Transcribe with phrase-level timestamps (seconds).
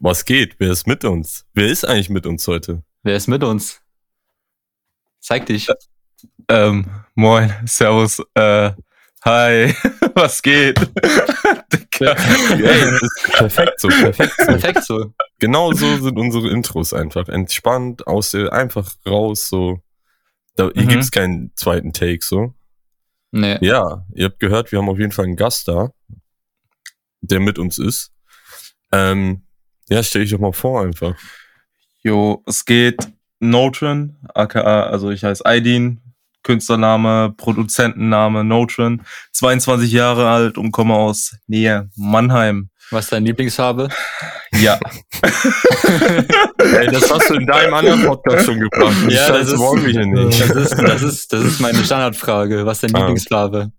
[0.00, 0.56] Was geht?
[0.58, 1.44] Wer ist mit uns?
[1.54, 2.82] Wer ist eigentlich mit uns heute?
[3.02, 3.80] Wer ist mit uns?
[5.20, 5.68] Zeig dich.
[6.48, 8.72] Ähm, moin, servus, äh,
[9.24, 9.74] hi,
[10.14, 10.78] was geht?
[12.00, 14.44] Ey, das ist perfekt so, perfekt so.
[14.46, 15.14] Perfekt so.
[15.40, 17.28] Genau so sind unsere Intros einfach.
[17.28, 19.82] Entspannt, aus der, einfach raus, so.
[20.56, 20.88] Da, hier Mhm.
[20.88, 22.54] gibt's keinen zweiten Take, so.
[23.32, 23.58] Nee.
[23.60, 25.90] Ja, ihr habt gehört, wir haben auf jeden Fall einen Gast da,
[27.20, 28.12] der mit uns ist.
[28.92, 29.42] Ähm,
[29.88, 31.14] ja, stell dich doch mal vor einfach.
[32.02, 32.96] Jo, es geht
[33.40, 36.00] Notrin, aka, also ich heiße Aidin,
[36.42, 42.70] Künstlername, Produzentenname Notrin, 22 Jahre alt und komme aus Nähe Mannheim.
[42.90, 43.88] Was ist deine Lieblingsfarbe?
[44.54, 44.78] Ja,
[46.58, 48.94] Ey, das hast du in deinem anderen Podcast schon gebracht.
[49.08, 50.40] Die Ja, Scheiße das ist- wollen wir hier nicht.
[50.40, 52.64] Das ist, das ist, das ist meine Standardfrage.
[52.64, 52.98] Was ist deine Ah.
[53.00, 53.72] Lieblingsfarbe?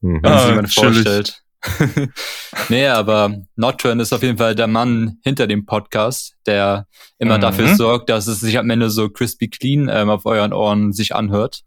[0.00, 0.20] Mhm.
[0.22, 0.94] Wenn Ah, sich jemand chillig.
[0.94, 1.42] vorstellt.
[2.68, 6.86] nee, aber Nottrend ist auf jeden Fall der Mann hinter dem Podcast, der
[7.18, 7.42] immer Mhm.
[7.42, 11.14] dafür sorgt, dass es sich am Ende so crispy clean ähm, auf euren Ohren sich
[11.14, 11.60] anhört.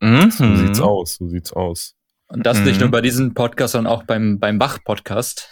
[0.00, 0.30] mhm.
[0.30, 1.94] So sieht's aus, so sieht's aus.
[2.28, 2.64] Und das Mhm.
[2.64, 5.48] nicht nur bei diesem Podcast, sondern auch beim, beim Bach-Podcast.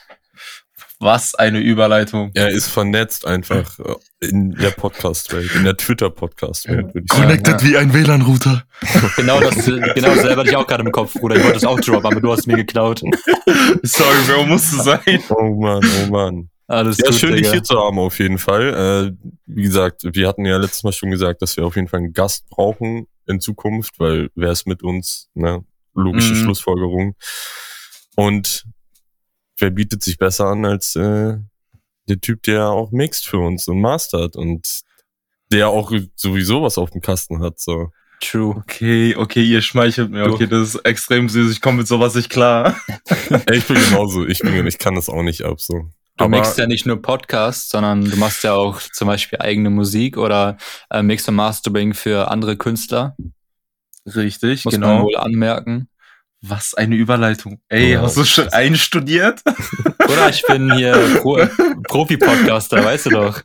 [1.03, 2.31] Was eine Überleitung.
[2.35, 7.23] Er ist vernetzt einfach äh, in der Podcast-Welt, in der Twitter-Podcast-Welt, würde ich sagen.
[7.29, 8.63] Connected wie ein WLAN-Router.
[9.17, 11.37] Genau das, genau dasselbe hatte ich auch gerade im Kopf, Bruder.
[11.37, 13.01] Ich wollte es auch droppen, aber du hast mir geklaut.
[13.83, 15.01] Sorry, Bro, musste sein.
[15.31, 16.49] Oh Mann, oh Mann.
[16.69, 17.53] Alles Ja, gut, schön, dich Digga.
[17.53, 19.13] hier zu haben, auf jeden Fall.
[19.19, 21.99] Äh, wie gesagt, wir hatten ja letztes Mal schon gesagt, dass wir auf jeden Fall
[21.99, 25.65] einen Gast brauchen in Zukunft, weil wer ist mit uns, ne?
[25.95, 26.45] Logische Mhm.
[26.45, 27.15] Schlussfolgerung.
[28.15, 28.65] Und
[29.63, 31.39] wer bietet sich besser an als äh,
[32.09, 34.83] der Typ, der auch mixt für uns und mastert und
[35.51, 37.91] der auch sowieso was auf dem Kasten hat, so.
[38.21, 38.57] True.
[38.57, 40.25] Okay, okay, ihr schmeichelt mir.
[40.31, 41.51] Okay, das ist extrem süß.
[41.51, 42.77] Ich komme mit sowas nicht klar.
[43.47, 45.89] Ey, ich bin genauso, ich bin, ich kann das auch nicht ab, so.
[46.17, 49.71] Du Aber- mixst ja nicht nur Podcasts, sondern du machst ja auch zum Beispiel eigene
[49.71, 50.57] Musik oder
[50.91, 53.17] äh, Mix und Mastering für andere Künstler.
[54.07, 55.05] Richtig, Muss man genau.
[55.05, 55.89] wohl anmerken.
[56.45, 57.61] Was eine Überleitung.
[57.69, 59.43] Ey, hast du schon einstudiert?
[60.05, 61.39] Oder ich bin hier Pro
[61.87, 63.41] Profi-Podcaster, weißt du doch.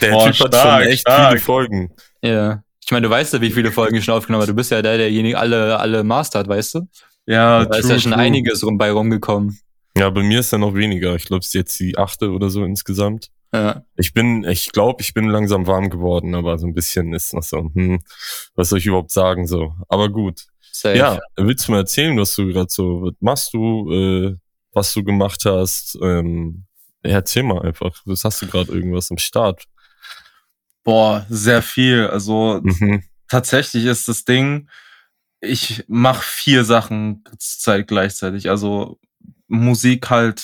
[0.00, 1.28] Der Boah, Typ hat stark, schon echt stark.
[1.30, 1.92] viele Folgen.
[2.22, 2.62] Ja.
[2.84, 4.52] Ich meine, du weißt ja, wie viele Folgen ich schon aufgenommen habe.
[4.52, 6.88] Du bist ja der, derjenige alle, alle mastert, weißt du?
[7.24, 9.58] Ja, Da ist ja schon einiges rum bei rumgekommen.
[9.96, 11.14] Ja, bei mir ist ja noch weniger.
[11.14, 13.30] Ich glaube, es ist jetzt die achte oder so insgesamt.
[13.54, 13.84] Ja.
[13.96, 17.44] Ich bin, ich glaube, ich bin langsam warm geworden, aber so ein bisschen ist noch
[17.44, 18.00] so, hm,
[18.54, 19.72] was soll ich überhaupt sagen so.
[19.88, 20.42] Aber gut.
[20.84, 20.98] Safe.
[20.98, 24.36] Ja, willst du mal erzählen, was du gerade so, was machst du, äh,
[24.72, 25.96] was du gemacht hast?
[26.02, 26.66] Ähm,
[27.02, 28.02] erzähl mal einfach.
[28.04, 29.64] Was hast du gerade irgendwas am Start?
[30.82, 32.06] Boah, sehr viel.
[32.08, 33.02] Also Mhm.
[33.28, 34.68] tatsächlich ist das Ding,
[35.40, 38.50] ich mache vier Sachen zurzeit gleichzeitig.
[38.50, 38.98] Also
[39.48, 40.42] Musik halt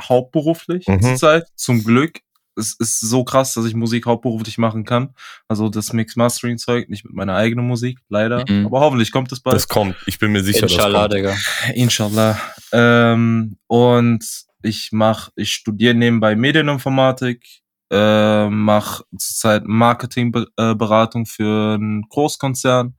[0.00, 1.02] hauptberuflich Mhm.
[1.02, 2.20] zurzeit, zum Glück.
[2.58, 5.14] Es ist so krass, dass ich Musik hauptberuflich machen kann.
[5.48, 8.44] Also das Mix-Mastering-Zeug, nicht mit meiner eigenen Musik, leider.
[8.48, 8.66] Mhm.
[8.66, 9.56] Aber hoffentlich kommt es bald.
[9.56, 9.96] Das kommt.
[10.06, 11.36] Ich bin mir sicher, Inshallah, das kommt.
[11.36, 11.72] Digga.
[11.74, 12.40] Inshallah.
[12.72, 14.24] Ähm, und
[14.62, 17.46] ich mach, ich studiere nebenbei Medieninformatik,
[17.90, 22.94] äh, mache zurzeit Marketingberatung für einen Großkonzern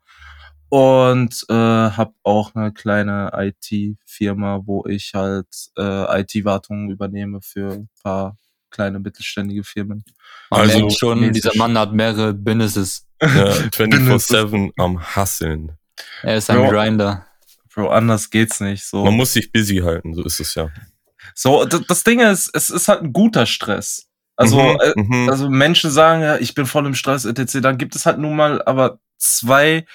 [0.69, 5.47] und äh, habe auch eine kleine IT-Firma, wo ich halt
[5.77, 8.37] äh, IT-Wartung übernehme für ein paar
[8.69, 10.03] kleine mittelständige Firmen.
[10.49, 13.05] Man Also, merkt schon, dieser Mann hat mehrere Businesses.
[13.21, 13.27] Ja,
[13.73, 15.71] 24-7 am Hasseln.
[16.23, 16.69] Er ist ein Bro.
[16.69, 17.25] Grinder.
[17.73, 18.85] Bro, anders geht's nicht.
[18.85, 19.03] So.
[19.05, 20.69] Man muss sich busy halten, so ist es ja.
[21.35, 24.07] So, das Ding ist, es ist halt ein guter Stress.
[24.35, 25.29] Also, Mhm, äh, mhm.
[25.29, 27.59] also Menschen sagen ja, ich bin voll im Stress, etc.
[27.61, 29.85] Dann gibt es halt nun mal aber zwei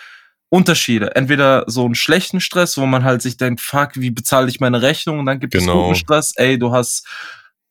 [0.51, 1.17] Unterschiede.
[1.17, 4.83] Entweder so einen schlechten Stress, wo man halt sich denkt, fuck, wie bezahle ich meine
[4.83, 5.19] Rechnung?
[5.19, 5.85] Und dann gibt es Genau.
[5.85, 7.07] guten Stress, ey, du hast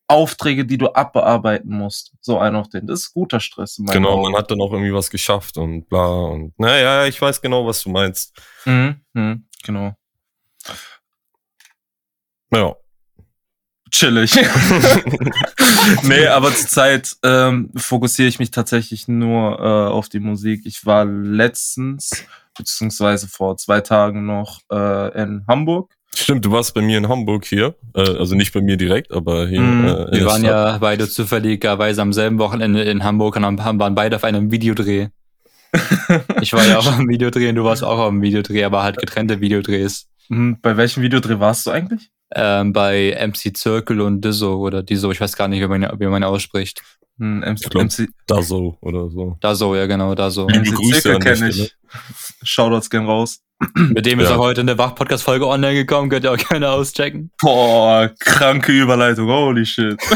[0.07, 2.13] Aufträge, die du abbearbeiten musst.
[2.21, 2.87] So einer auf den.
[2.87, 3.77] Das ist guter Stress.
[3.77, 4.31] Genau, Augen.
[4.31, 7.83] man hat dann auch irgendwie was geschafft und bla und naja, ich weiß genau, was
[7.83, 8.37] du meinst.
[8.65, 9.95] Mhm, mhm, genau.
[12.53, 12.75] Ja.
[13.89, 14.35] Chillig.
[16.03, 20.65] nee, aber zurzeit ähm, fokussiere ich mich tatsächlich nur äh, auf die Musik.
[20.65, 22.25] Ich war letztens,
[22.57, 25.95] beziehungsweise vor zwei Tagen noch äh, in Hamburg.
[26.15, 27.75] Stimmt, du warst bei mir in Hamburg hier.
[27.95, 29.59] Äh, also nicht bei mir direkt, aber hier.
[29.61, 29.85] Mhm.
[29.87, 30.71] äh, in Wir waren Stadt.
[30.73, 35.07] ja beide zufälligerweise am selben Wochenende in Hamburg und haben- waren beide auf einem Videodreh.
[36.41, 39.41] Ich war ja auch am Videodreh und du warst auch am Videodreh, aber halt getrennte
[39.41, 40.07] Videodrehs.
[40.27, 42.11] Hm, bei welchem Videodreh warst du eigentlich?
[42.35, 46.07] Ähm, bei MC Circle und Dizzo oder Dizzo, ich weiß gar nicht, wie man, wie
[46.07, 46.81] man ihn ausspricht.
[47.19, 49.37] Hm, MC, Ich glaub, MC, Da so oder so.
[49.39, 50.47] Da so, ja genau, da so.
[50.47, 51.67] Liebe MC Grüße Zirkel an der kenn Stelle.
[51.67, 51.75] ich.
[52.49, 53.39] Shoutouts gehen raus.
[53.75, 54.35] Mit dem ist Ja.
[54.35, 57.31] auch heute eine Wach-Podcast-Folge online gekommen, könnt ihr auch gerne auschecken.
[57.39, 59.97] Boah, kranke Überleitung, holy shit.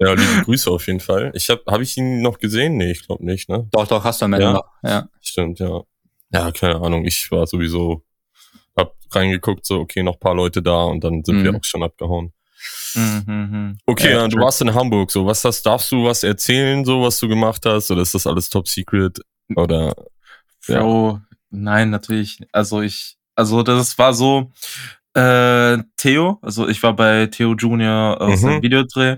[0.00, 1.30] Ja, liebe Grüße auf jeden Fall.
[1.34, 2.76] Ich hab, hab ich ihn noch gesehen?
[2.76, 3.68] Nee, ich glaube nicht, ne?
[3.70, 4.52] Doch, doch, hast du am Ende Ja.
[4.54, 4.64] noch.
[4.82, 5.08] Ja.
[5.20, 5.82] Stimmt, ja.
[6.32, 7.04] Ja, keine Ahnung.
[7.06, 8.02] Ich war sowieso,
[8.76, 11.44] hab reingeguckt, so, okay, noch paar Leute da und dann sind Mhm.
[11.44, 12.32] wir auch schon abgehauen.
[12.94, 17.02] Mhm, Okay, Ja, du warst in Hamburg, so, was hast, darfst du was erzählen, so,
[17.02, 19.20] was du gemacht hast, oder ist das alles top secret?
[19.56, 19.94] Oder,
[20.68, 20.80] Ja.
[20.80, 21.20] Bro,
[21.50, 22.38] nein, natürlich.
[22.52, 24.52] Also ich, also das war so,
[25.14, 28.46] äh, Theo, also ich war bei Theo Junior aus Mhm.
[28.48, 29.16] dem Videodreh.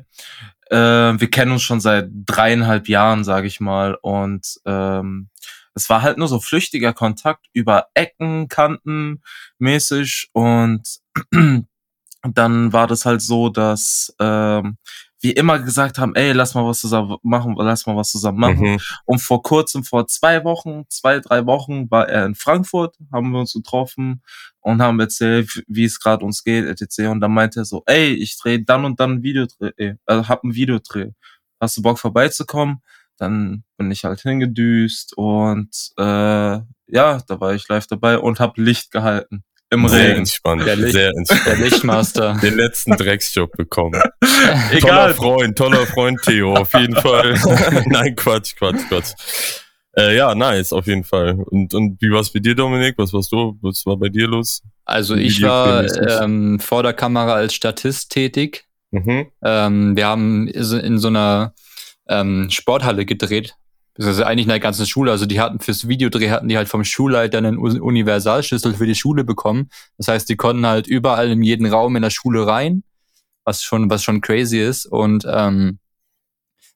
[0.71, 0.77] Äh,
[1.21, 3.97] wir kennen uns schon seit dreieinhalb Jahren, sage ich mal.
[4.01, 5.29] Und ähm,
[5.75, 9.23] es war halt nur so flüchtiger Kontakt über Ecken, Kanten
[9.59, 10.31] mäßig.
[10.33, 10.83] Und
[12.23, 14.79] dann war das halt so, dass ähm,
[15.25, 18.73] wir immer gesagt haben, ey, lass mal was zusammen machen, lass mal was zusammen machen.
[18.73, 18.81] Mhm.
[19.07, 23.41] Und vor kurzem, vor zwei Wochen, zwei, drei Wochen, war er in Frankfurt, haben wir
[23.41, 24.23] uns getroffen
[24.61, 27.09] und haben erzählt, wie es gerade uns geht, etc.
[27.09, 30.29] Und dann meinte er so, ey, ich drehe dann und dann ein Videodreh, äh, also
[30.29, 31.13] hab ein Videodreh.
[31.59, 32.83] Hast du Bock vorbeizukommen?
[33.19, 36.65] Dann bin ich halt hingedüst und äh, ja,
[37.27, 39.45] da war ich live dabei und hab Licht gehalten.
[39.71, 40.19] Im sehr Regen.
[40.19, 41.47] entspannt, Der Licht- sehr entspannt.
[41.47, 42.39] Der Lichtmaster.
[42.43, 44.01] Den letzten Drecksjob bekommen.
[44.21, 45.15] Toller Egal.
[45.15, 47.35] Freund, toller Freund, Theo, auf jeden Fall.
[47.87, 49.13] Nein, Quatsch, Quatsch, Quatsch.
[49.97, 51.35] Äh, ja, nice, auf jeden Fall.
[51.47, 52.97] Und, und wie war's bei dir, Dominik?
[52.99, 53.57] Was warst du?
[53.63, 54.61] Was war bei dir los?
[54.85, 55.85] Also ich war
[56.23, 58.65] ähm, vor der Kamera als Statist tätig.
[58.91, 59.27] Mhm.
[59.43, 61.55] Ähm, wir haben in so einer
[62.09, 63.55] ähm, Sporthalle gedreht.
[63.97, 65.13] Das ist eigentlich in der ganzen Schule.
[65.13, 69.23] Also die hatten fürs Videodreh hatten die halt vom Schulleiter einen Universalschlüssel für die Schule
[69.23, 69.71] bekommen.
[69.99, 72.83] Das heißt, die konnten halt überall in jeden Raum in der Schule rein,
[73.45, 74.87] was schon was schon crazy ist.
[74.87, 75.79] Und ähm,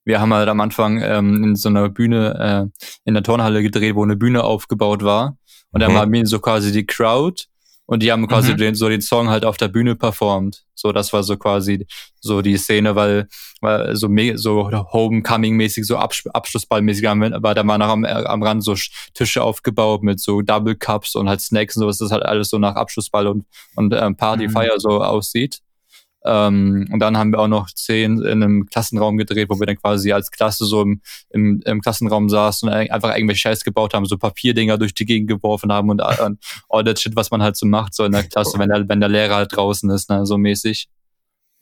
[0.04, 3.94] wir haben halt am Anfang ähm, in so einer Bühne äh, in der Turnhalle gedreht,
[3.96, 5.36] wo eine Bühne aufgebaut war.
[5.72, 5.96] Und dann Mhm.
[5.96, 7.44] waren wir so quasi die Crowd
[7.88, 8.56] und die haben quasi Mhm.
[8.58, 10.64] den, so den Song halt auf der Bühne performt.
[10.75, 11.87] So, das war so quasi
[12.20, 13.26] so die Szene, weil,
[13.61, 18.73] weil so, so Homecoming-mäßig, so Abs Abschlussball-mäßig, aber da waren auch am, am Rand so
[18.73, 22.50] Sch- Tische aufgebaut mit so Double Cups und halt Snacks und sowas, das halt alles
[22.50, 25.61] so nach Abschlussball und, und ähm, Partyfeier so aussieht.
[26.25, 29.76] Ähm, und dann haben wir auch noch zehn in einem Klassenraum gedreht, wo wir dann
[29.76, 31.00] quasi als Klasse so im,
[31.31, 35.29] im, im Klassenraum saßen und einfach irgendwelche Scheiß gebaut haben, so Papierdinger durch die Gegend
[35.29, 36.38] geworfen haben und, und
[36.69, 39.00] all that shit, was man halt so macht, so in der Klasse, wenn der, wenn
[39.00, 40.88] der Lehrer halt draußen ist, ne, so mäßig.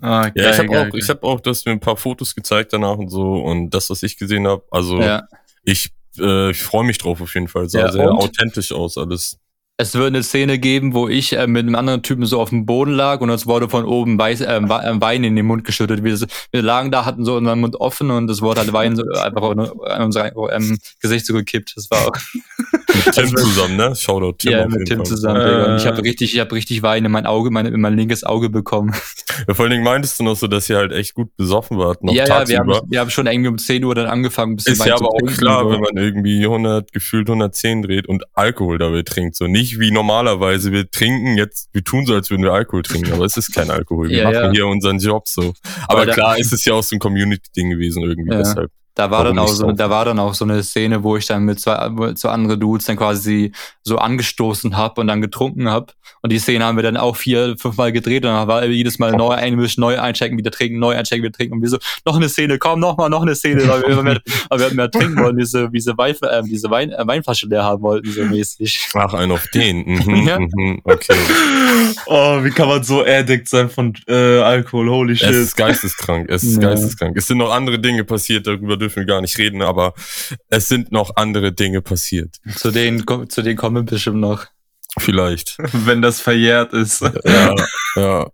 [0.00, 1.00] Ah, Ja, ich geil, habe geil, auch, geil.
[1.02, 4.02] ich habe auch, das mir ein paar Fotos gezeigt danach und so und das, was
[4.02, 4.62] ich gesehen habe.
[4.70, 5.23] Also Ja.
[5.64, 7.69] ich, äh, ich freue mich drauf auf jeden Fall.
[7.69, 8.19] Sah Ja, sehr und?
[8.19, 9.38] authentisch aus alles.
[9.78, 12.64] Es wird eine Szene geben, wo ich äh, mit einem anderen Typen so auf dem
[12.64, 16.02] Boden lag und uns wurde von oben Weiß, äh, äh, Wein in den Mund geschüttet.
[16.02, 16.19] Wir,
[16.50, 19.43] wir lagen da, hatten so unseren Mund offen und es wurde halt Wein so einfach
[19.43, 21.75] an unser ähm, Gesicht so gekippt.
[21.76, 22.17] Das war auch
[23.04, 23.94] Mit Tim zusammen, ne?
[23.94, 25.06] Shoutout Tim ja, auf mit jeden Tim Fall.
[25.06, 25.40] zusammen.
[25.40, 25.64] Äh.
[25.70, 28.25] Und ich habe richtig, ich habe richtig Wein in mein Auge, meine, in mein linkes
[28.25, 28.94] Auge bekommen.
[29.46, 32.02] Ja, vor allen Dingen meintest du noch so, dass ihr halt echt gut besoffen wart,
[32.02, 34.56] noch ja, ja, wir haben, wir haben schon irgendwie um 10 Uhr dann angefangen, ein
[34.56, 35.70] bisschen ist Wein ja zu aber auch klar, so.
[35.72, 39.37] wenn man irgendwie 100, gefühlt 110 dreht und Alkohol dabei trinkt.
[39.37, 43.12] So nicht wie normalerweise, wir trinken jetzt, wir tun so, als würden wir Alkohol trinken,
[43.12, 44.08] aber es ist kein Alkohol.
[44.08, 44.50] Wir Ja, machen ja.
[44.52, 45.52] hier unseren Job so.
[45.88, 48.38] Aber, Aber klar ist es ja auch so ein Community-Ding gewesen irgendwie, Ja.
[48.38, 48.70] deshalb.
[48.96, 51.26] Da war Warum dann auch so, da war dann auch so eine Szene, wo ich
[51.26, 53.52] dann mit zwei, zwei andere Dudes dann quasi
[53.82, 55.93] so angestoßen hab und dann getrunken hab.
[56.23, 59.12] Und die Szene haben wir dann auch vier, fünfmal gedreht und dann war jedes Mal
[59.12, 62.29] neu einmischen, neu einchecken, wieder trinken, neu einchecken, wieder trinken und wir so, noch eine
[62.29, 64.20] Szene, komm, noch mal, noch eine Szene, weil wir immer mehr,
[64.50, 67.83] weil wir mehr trinken wollen, diese, diese, Wein, äh, diese Wein, äh, Weinflasche leer haben
[67.83, 68.88] wollten, so mäßig.
[68.95, 69.78] Ach, ein auf den.
[69.85, 70.38] Mhm, Ja.
[70.40, 71.14] mhm, okay.
[72.07, 74.88] Oh, wie kann man so addict sein von äh, Alkohol?
[74.88, 75.30] Holy Es shit.
[75.30, 76.28] ist geisteskrank.
[76.30, 76.71] Es ist Ja.
[76.71, 77.16] geisteskrank.
[77.16, 79.95] Es sind noch andere Dinge passiert, darüber dürfen wir gar nicht reden, aber
[80.49, 82.37] es sind noch andere Dinge passiert.
[82.57, 84.47] Zu denen, zu denen kommen wir bestimmt noch.
[84.99, 85.57] Vielleicht.
[85.73, 87.00] Wenn das verjährt ist.
[87.02, 87.55] Ja,
[87.97, 88.26] ja.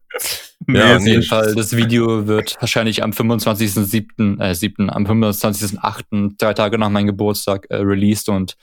[0.66, 6.35] Nee, Ja, Auf jeden Fall, das Video wird wahrscheinlich am 25.07., äh, 7., am 25.08.,
[6.38, 8.56] drei Tage nach meinem Geburtstag, äh, released und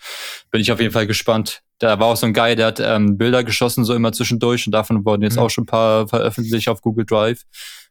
[0.50, 1.62] bin ich auf jeden Fall gespannt.
[1.80, 4.72] Da war auch so ein Guy, der hat ähm, Bilder geschossen, so immer zwischendurch und
[4.72, 5.42] davon wurden jetzt Mhm.
[5.42, 7.42] auch schon ein paar veröffentlicht auf Google Drive.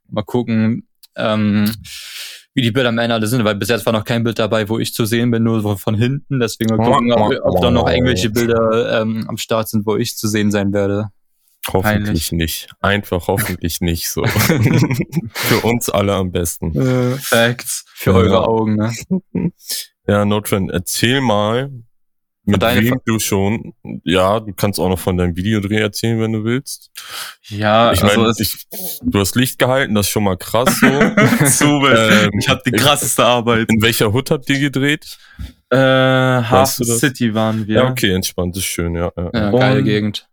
[0.09, 0.87] Mal gucken,
[1.17, 1.71] ähm,
[2.55, 4.69] wie die Bilder am Ende alle sind, weil bis jetzt war noch kein Bild dabei,
[4.69, 6.41] wo ich zu sehen bin, nur von hinten.
[6.41, 10.17] Deswegen mal gucken, ob, ob da noch irgendwelche Bilder ähm, am Start sind, wo ich
[10.17, 11.09] zu sehen sein werde.
[11.71, 12.33] Hoffentlich Peinlich.
[12.33, 12.69] nicht.
[12.81, 14.25] Einfach hoffentlich nicht so.
[15.35, 16.73] Für uns alle am besten.
[17.21, 17.85] Facts.
[17.95, 18.17] Für Ja.
[18.17, 18.93] eure Augen, ne?
[20.09, 21.71] Ja, No Trend, erzähl mal,
[22.53, 23.75] Mit deine wem du schon.
[24.05, 26.91] Ja, du kannst auch noch von deinem Videodreh erzählen, wenn du willst.
[27.49, 28.67] Ja, Ich also meine, es, ich,
[29.03, 30.87] du hast Licht gehalten, das ist schon mal krass so.
[31.47, 33.69] zu, Ähm, ich hatte die krasseste Arbeit.
[33.71, 35.19] In welcher Hut habt ihr gedreht?
[35.71, 36.77] Äh, das?
[36.77, 37.77] City waren wir.
[37.77, 39.13] Ja, okay, entspannt, ist schön, ja.
[39.17, 39.31] ja.
[39.35, 40.27] Ja, Und- geile Gegend.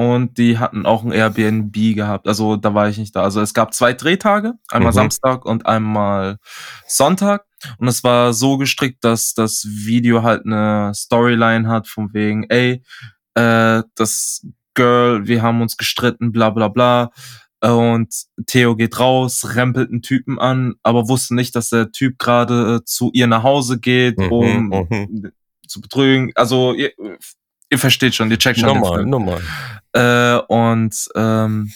[0.00, 2.26] Und die hatten auch ein Airbnb gehabt.
[2.26, 3.22] Also da war ich nicht da.
[3.22, 4.96] Also es gab zwei Drehtage, einmal Mhm.
[4.96, 6.38] Samstag und einmal
[6.86, 7.44] Sonntag.
[7.76, 12.82] Und es war so gestrickt, dass das Video halt eine Storyline hat von wegen, ey,
[13.34, 17.10] äh, das Girl, wir haben uns gestritten, bla bla bla.
[17.60, 18.08] Und
[18.46, 22.84] Theo geht raus, rempelt einen Typen an, aber wusste nicht, dass der Typ gerade äh,
[22.86, 25.32] zu ihr nach Hause geht, Mhm, um mhm.
[25.68, 26.32] zu betrügen.
[26.36, 26.92] Also ihr,
[27.68, 28.82] ihr versteht schon, ihr checkt schon.
[28.82, 29.10] Film.
[29.10, 29.42] normal.
[29.92, 31.72] Äh, und ähm,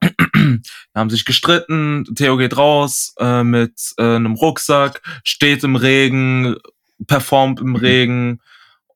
[0.94, 2.06] haben sich gestritten.
[2.14, 6.56] Theo geht raus äh, mit äh, einem Rucksack, steht im Regen,
[7.06, 8.40] performt im Regen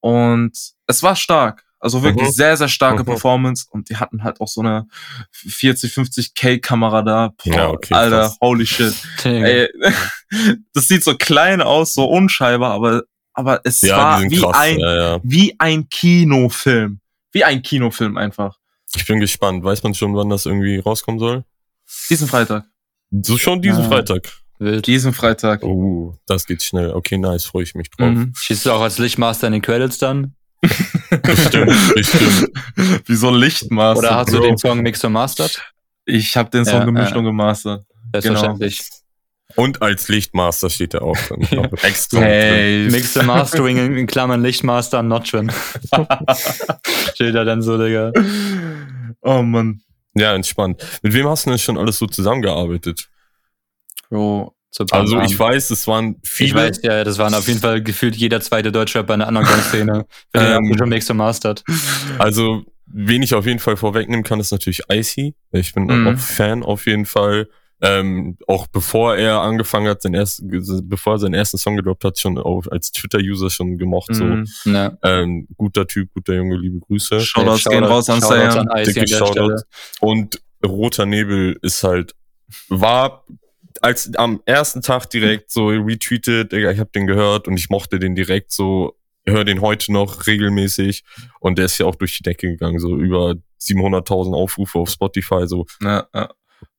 [0.00, 0.52] und
[0.86, 1.62] es war stark.
[1.78, 2.32] Also wirklich Mhm.
[2.32, 3.06] sehr, sehr starke Mhm.
[3.06, 4.86] Performance und die hatten halt auch so eine
[5.32, 7.34] 40, 50k Kamera da.
[7.44, 8.38] Boah, Ja, okay, Alter, krass.
[8.40, 8.94] holy shit.
[9.24, 9.68] Ey,
[10.72, 13.02] das sieht so klein aus, so unscheinbar, aber,
[13.34, 14.56] aber es Ja, war wie krass.
[14.56, 15.20] ein, ja.
[15.22, 17.00] wie ein Kinofilm.
[17.34, 18.56] Wie ein Kinofilm einfach.
[18.96, 19.62] Ich bin gespannt.
[19.64, 21.44] Weiß man schon, wann das irgendwie rauskommen soll?
[22.08, 22.64] Diesen Freitag.
[23.10, 23.88] So schon diesen Ja.
[23.88, 24.32] Freitag.
[24.58, 24.86] Wild.
[24.86, 25.62] Diesen Freitag.
[25.64, 26.92] Oh, das geht schnell.
[26.92, 28.08] Okay, nice, freue ich mich drauf.
[28.08, 28.32] Mhm.
[28.36, 30.34] Schießt du auch als Lichtmaster in den Credits dann?
[31.22, 32.48] Bestimmt, bestimmt.
[33.06, 33.98] Wie so ein Lichtmaster.
[33.98, 34.46] Oder hast du Bro.
[34.46, 35.60] den Song Mix und Mastered?
[36.06, 37.16] Ich habe den Song Ja, gemischt ja.
[37.18, 37.84] und gemastert.
[38.12, 38.80] Selbstverständlich.
[39.56, 41.46] Und als Lichtmaster steht er auch drin.
[41.50, 41.62] Ja.
[41.82, 42.20] Extra.
[42.20, 42.88] Hey.
[42.90, 45.52] Mix and Mastering in, Klammern Lichtmaster und Notchin.
[47.14, 48.12] Steht da dann so, Digga.
[49.22, 49.80] Oh Mann.
[50.14, 50.82] Ja, entspannt.
[51.02, 53.08] Mit wem hast du denn schon alles so zusammengearbeitet?
[54.10, 54.54] Bro.
[54.70, 56.48] So Also ich weiß, es waren viele.
[56.48, 60.04] Ich weiß, ja, das waren auf jeden Fall gefühlt jeder zweite Deutschrapper in der Underground-Szene.
[60.34, 61.62] Für den Ähm, schon Mix und Mastered.
[62.18, 65.34] Also, wen ich auf jeden Fall vorwegnehmen kann, ist natürlich Icy.
[65.52, 66.08] Ich bin Mhm.
[66.08, 67.48] auch Fan auf jeden Fall.
[67.80, 70.48] Ähm, auch bevor er angefangen hat, den ersten,
[70.88, 74.10] bevor er seinen ersten Song gedroppt hat, schon auch als Twitter-User schon gemocht.
[74.10, 74.46] Mhm.
[74.64, 74.90] Ja.
[74.90, 77.20] So, ähm, guter Typ, guter Junge, liebe Grüße.
[77.20, 79.32] Shoutouts gehen raus an Shoutouts Icy Dicke an der Shoutout.
[79.32, 79.62] Stelle.
[80.00, 82.14] Und Roter Nebel ist halt,
[82.68, 83.24] war
[83.80, 88.14] als am ersten Tag direkt so retweetet, ich habe den gehört und ich mochte den
[88.14, 91.04] direkt so, höre den heute noch regelmäßig
[91.40, 95.46] und der ist ja auch durch die Decke gegangen, so über 700.000 Aufrufe auf Spotify,
[95.46, 95.66] so.
[95.82, 96.30] Ja, ja.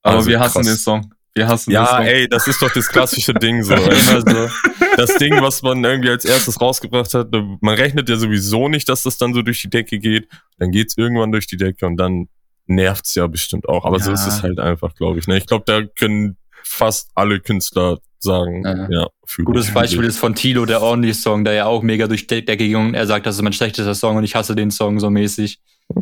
[0.04, 0.68] Aber Also wir hassen krass.
[0.68, 1.14] den Song.
[1.34, 2.02] Wir hassen den Ja, Song.
[2.06, 3.74] ey, das ist doch das klassische Ding so.
[3.76, 4.50] Immer so.
[4.98, 7.28] Das Ding, was man irgendwie als erstes rausgebracht hat,
[7.62, 10.28] man rechnet ja sowieso nicht, dass das dann so durch die Decke geht.
[10.58, 12.30] Dann geht's irgendwann durch die Decke und dann
[12.68, 13.86] nervt's ja bestimmt auch.
[13.86, 14.16] Aber so Ja.
[14.16, 15.28] ist es halt einfach, glaube ich.
[15.28, 15.38] Ne?
[15.38, 18.88] Ich glaube, da können fast alle Künstler sagen, Ja.
[19.02, 19.08] ja,
[19.44, 22.94] Gutes Beispiel ist von Tilo, der Only-Song, der ja auch mega durch die Decke ging
[22.96, 25.60] er sagt, das ist mein schlechtester Song und ich hasse den Song so mäßig.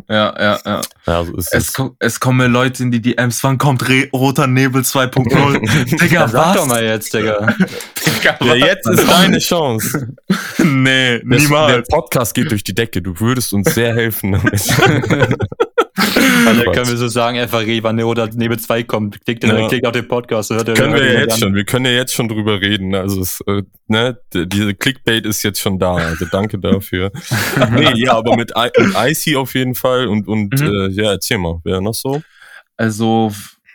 [0.08, 0.80] Ja, ja, ja.
[1.06, 1.72] Ja, so Es, es.
[1.74, 6.00] ko es kommen mir Leute in die DMs, wann kommt Re roter Nebel 2.0?
[6.00, 7.46] Digga, sag doch mal jetzt, Digga.
[8.20, 10.14] Digga, Ja, jetzt ist deine Chance.
[10.58, 11.88] nee, Das, der niemals.
[11.88, 13.02] Podcast geht durch die Decke.
[13.02, 14.62] Du würdest uns sehr helfen damit.
[16.46, 19.24] Also können wir so sagen, einfach wann der oder Nebel 2 kommt.
[19.24, 19.68] Klickt, Ja.
[19.68, 20.50] klickt auf den Podcast.
[20.50, 21.38] Hört können hört wir ihr ja euch jetzt an.
[21.40, 21.54] schon.
[21.54, 22.94] Wir können ja jetzt schon drüber reden.
[22.94, 25.94] Also es, äh, ne, diese Clickbait ist jetzt schon da.
[25.94, 27.10] Also danke dafür.
[27.72, 30.66] nee, ja, aber mit, I mit Icy auf jeden Fall und und Mhm.
[30.66, 32.22] äh, ja, erzähl mal, wer noch so?
[32.76, 33.32] Also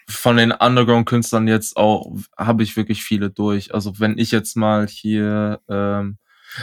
[0.08, 3.74] von den Underground-Künstlern jetzt auch habe ich wirklich viele durch.
[3.74, 6.18] Also wenn ich jetzt mal hier, ähm,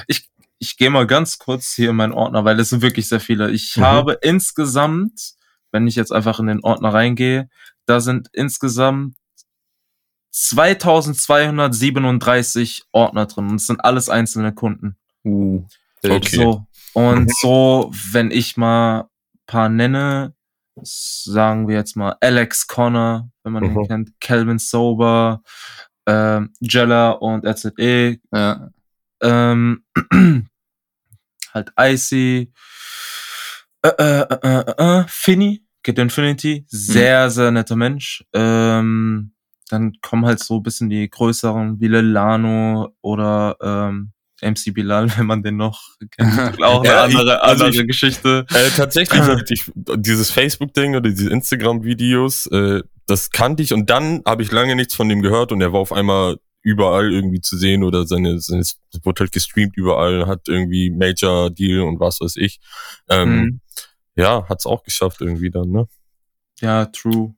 [0.08, 0.28] ich,
[0.58, 3.50] ich gehe mal ganz kurz hier in meinen Ordner, weil es sind wirklich sehr viele.
[3.52, 3.82] Ich Mhm.
[3.82, 5.35] habe insgesamt,
[5.76, 7.50] wenn ich jetzt einfach in den Ordner reingehe,
[7.84, 9.14] da sind insgesamt
[10.30, 13.48] 2237 Ordner drin.
[13.50, 14.96] Und es sind alles einzelne Kunden.
[15.24, 15.64] Uh.
[16.02, 16.36] Okay.
[16.36, 16.66] So.
[16.94, 19.10] Und so, wenn ich mal
[19.46, 20.32] paar nenne,
[20.82, 23.80] sagen wir jetzt mal Alex Connor, wenn man Mhm.
[23.80, 25.42] ihn kennt, Calvin Sober,
[26.06, 28.70] ähm, Jella und RZE, Ja.
[29.22, 29.84] ähm,
[31.52, 32.50] halt Icy,
[33.82, 38.24] äh, äh, äh, äh, äh, Finny, Get Infinity, sehr, sehr netter Mensch.
[38.34, 39.30] Ähm,
[39.70, 44.10] dann kommen halt so ein bisschen die größeren, wie Lano oder ähm,
[44.42, 46.60] MC Bilal, wenn man den noch kennt.
[46.62, 48.44] Auch eine Ja, ich- andere, also andere ich- Geschichte.
[48.52, 54.42] Äh, tatsächlich, ich, dieses Facebook-Ding oder diese Instagram-Videos, äh, das kannte ich und dann habe
[54.42, 57.84] ich lange nichts von dem gehört und er war auf einmal überall irgendwie zu sehen
[57.84, 58.64] oder seine, seine
[59.04, 62.58] wurde halt gestreamt überall, hat irgendwie Major Deal und was weiß ich.
[63.08, 63.60] Ähm, Mhm.
[64.16, 65.86] Ja, hat's auch geschafft irgendwie dann, ne?
[66.60, 67.34] Ja, true.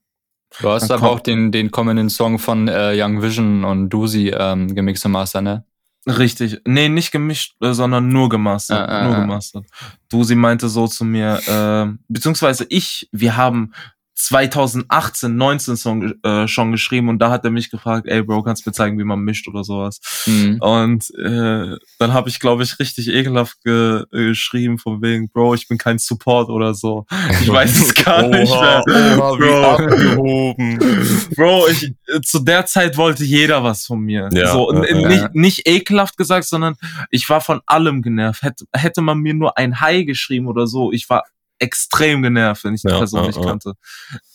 [0.61, 4.32] Du hast Dann aber auch den, den kommenden Song von äh, Young Vision und Dusi
[4.35, 5.64] ähm, gemixt und Master, ne?
[6.06, 6.61] Richtig.
[6.64, 8.88] Nee, nicht gemischt, äh, sondern nur gemastert.
[8.88, 9.20] Ah, ah, nur ah.
[9.20, 9.66] gemastert.
[10.08, 13.75] Du, sie meinte so zu mir, äh, beziehungsweise ich, wir haben
[14.18, 18.66] 2018, 19 Song äh, schon geschrieben und da hat er mich gefragt, ey Bro, kannst
[18.66, 20.00] du mir zeigen, wie man mischt oder sowas.
[20.26, 20.58] Mhm.
[20.60, 25.54] Und äh, dann habe ich, glaube ich, richtig ekelhaft ge äh, geschrieben von wegen, Bro,
[25.54, 27.06] ich bin kein Support oder so.
[27.40, 28.82] Ich weiß es gar nicht mehr.
[28.87, 29.64] Oha, Bro.
[29.64, 30.78] abgehoben.
[31.37, 34.30] Bro, ich, äh, zu der Zeit wollte jeder was von mir.
[34.32, 35.08] Ja, so, ja, ja.
[35.08, 36.75] nicht, nicht ekelhaft gesagt, sondern
[37.10, 38.42] ich war von allem genervt.
[38.42, 41.22] Hätte, hätte man mir nur ein Hi geschrieben oder so, ich war
[41.58, 43.74] extrem genervt, wenn ich die Ja, Person ja, nicht kannte.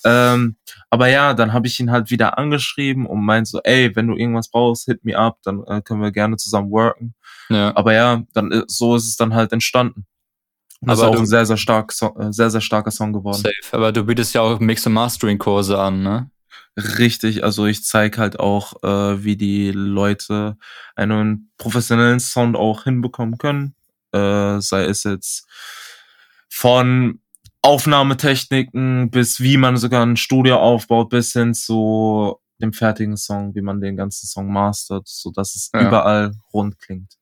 [0.06, 0.58] Ähm,
[0.89, 4.15] aber ja, dann habe ich ihn halt wieder angeschrieben und meint so, ey, wenn du
[4.15, 7.15] irgendwas brauchst, hit me up, dann äh, können wir gerne zusammen worken.
[7.50, 10.06] Aber ja, dann äh, so ist es dann halt entstanden.
[10.82, 12.92] Und das ist Aber auch du- ein sehr, sehr stark, so, äh, sehr, sehr starker
[12.92, 13.38] Song geworden.
[13.42, 13.53] Safe.
[13.72, 16.30] Aber du bietest ja auch Mix- und Mastering-Kurse an, ne?
[16.75, 20.58] Richtig, also ich zeige halt auch, äh, wie die Leute
[20.96, 23.75] einen professionellen Sound auch hinbekommen können.
[24.12, 25.48] Äh, sei es jetzt
[26.56, 27.20] von
[27.64, 33.62] Aufnahmetechniken bis wie man sogar ein Studio aufbaut, bis hin zu dem fertigen Song, wie
[33.62, 35.88] man den ganzen Song mastert, so dass es Ja.
[35.88, 37.14] überall rund klingt.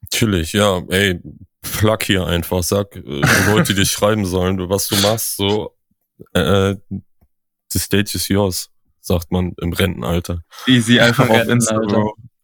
[0.00, 1.20] Natürlich, ja, ey,
[1.60, 5.76] plug hier einfach, sag äh, die Leute, die dich schreiben sollen, was du machst, so,
[6.32, 6.74] äh,
[7.70, 10.42] the stage is yours, sagt man im Rentenalter.
[10.66, 11.78] Easy, einfach auf Insta.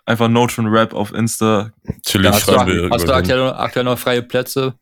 [0.06, 1.72] Einfach Note von Rap auf Insta.
[1.84, 4.74] Natürlich hast du, schreiben wir hast du aktuell, aktuell noch freie Plätze?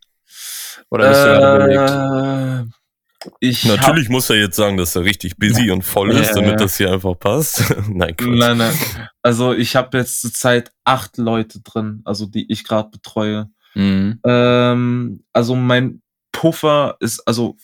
[0.93, 2.67] Oder bist du gerade?
[2.69, 6.33] Äh, ich Natürlich muss er jetzt sagen, dass er richtig busy und voll Ja, ist,
[6.35, 6.57] damit ja.
[6.57, 7.63] das hier einfach passt.
[7.89, 8.29] Nein, Quatsch.
[8.39, 8.75] Nein, nein.
[9.23, 13.49] Also ich habe jetzt zurzeit acht Leute drin, also die ich gerade betreue.
[13.75, 14.19] Mhm.
[14.27, 17.57] Ähm, also mein Puffer ist, also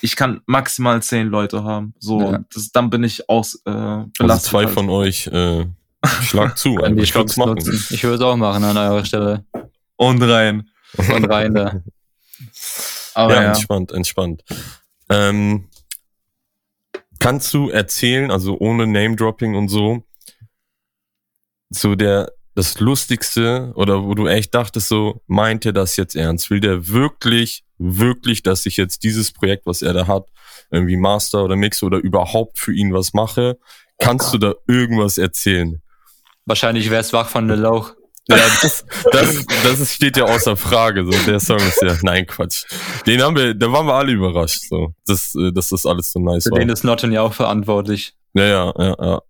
[0.00, 1.92] ich kann maximal zehn Leute haben.
[1.98, 2.40] So, Ja.
[2.52, 4.50] das, dann bin ich aus äh, Also belastet.
[4.50, 4.74] zwei halt.
[4.74, 5.66] von euch äh,
[6.22, 6.78] schlag zu.
[6.96, 7.86] Ich würd's Chance nutzen.
[7.90, 9.44] Ich würde es auch machen an eurer Stelle.
[9.96, 10.70] und rein.
[10.96, 11.74] Und rein da.
[13.14, 14.44] Aber ja, ja, entspannt, entspannt.
[15.08, 15.68] Ähm,
[17.18, 20.04] kannst du erzählen, also ohne Name-Dropping und so,
[21.70, 26.50] so der, das Lustigste oder wo du echt dachtest, so, meint er das jetzt ernst?
[26.50, 30.28] Will der wirklich, wirklich, dass ich jetzt dieses Projekt, was er da hat,
[30.70, 33.58] irgendwie Master oder Mix oder überhaupt für ihn was mache?
[33.98, 35.80] Kannst du da irgendwas erzählen?
[36.44, 37.94] Wahrscheinlich wäre es wach von der Lauch.
[38.28, 41.04] Ja, das, das, das steht ja außer Frage.
[41.04, 42.64] So, der Song ist ja, nein, Quatsch.
[43.06, 46.20] Den haben wir, da waren wir alle überrascht, so, dass, äh, dass das alles so
[46.20, 46.58] nice Für war.
[46.58, 48.14] den ist Notten ja auch verantwortlich.
[48.34, 49.22] Ja, ja, ja, ja.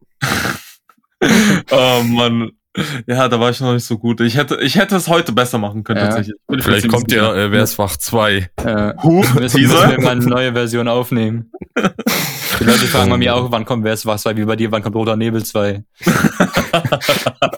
[1.71, 2.53] oh Mann.
[3.07, 4.21] Ja, da war ich noch nicht so gut.
[4.21, 6.07] Ich hätte, ich hätte es heute besser machen können, Ja.
[6.07, 6.35] tatsächlich.
[6.61, 8.51] Vielleicht kommt ja, äh, wer ist Wach 2.
[8.57, 9.91] Äh, Huch, müssen, müssen Teaser?
[9.91, 11.53] wir mal eine neue Version aufnehmen.
[11.77, 14.71] Die Leute fragen bei mir auch, wann kommt Wer ist was 2, wie bei dir,
[14.71, 15.85] wann kommt Roter Nebel 2.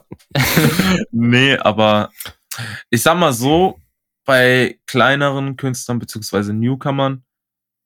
[1.11, 2.11] nee, aber
[2.91, 3.79] ich sag mal so,
[4.25, 7.25] bei kleineren Künstlern beziehungsweise Newcomern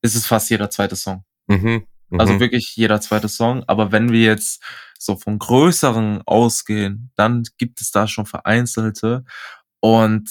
[0.01, 1.23] ist es fast jeder zweite Song.
[1.47, 1.83] Mhm.
[2.09, 2.19] mhm.
[2.19, 3.63] Also wirklich jeder zweite Song.
[3.67, 4.63] Aber wenn wir jetzt
[5.01, 9.23] so von größeren ausgehen, dann gibt es da schon vereinzelte.
[9.79, 10.29] Und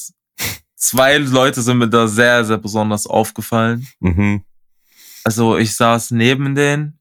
[0.76, 3.86] zwei Leute sind mir da sehr, sehr besonders aufgefallen.
[4.00, 4.44] mhm.
[5.24, 6.98] Also ich saß neben denen,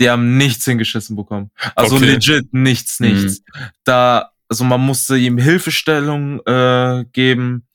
[0.00, 1.50] die haben nichts hingeschissen bekommen.
[1.76, 2.06] Also Okay.
[2.14, 3.06] legit nichts, Mhm.
[3.06, 3.42] nichts.
[3.84, 7.66] Da, also man musste ihm Hilfestellung äh, geben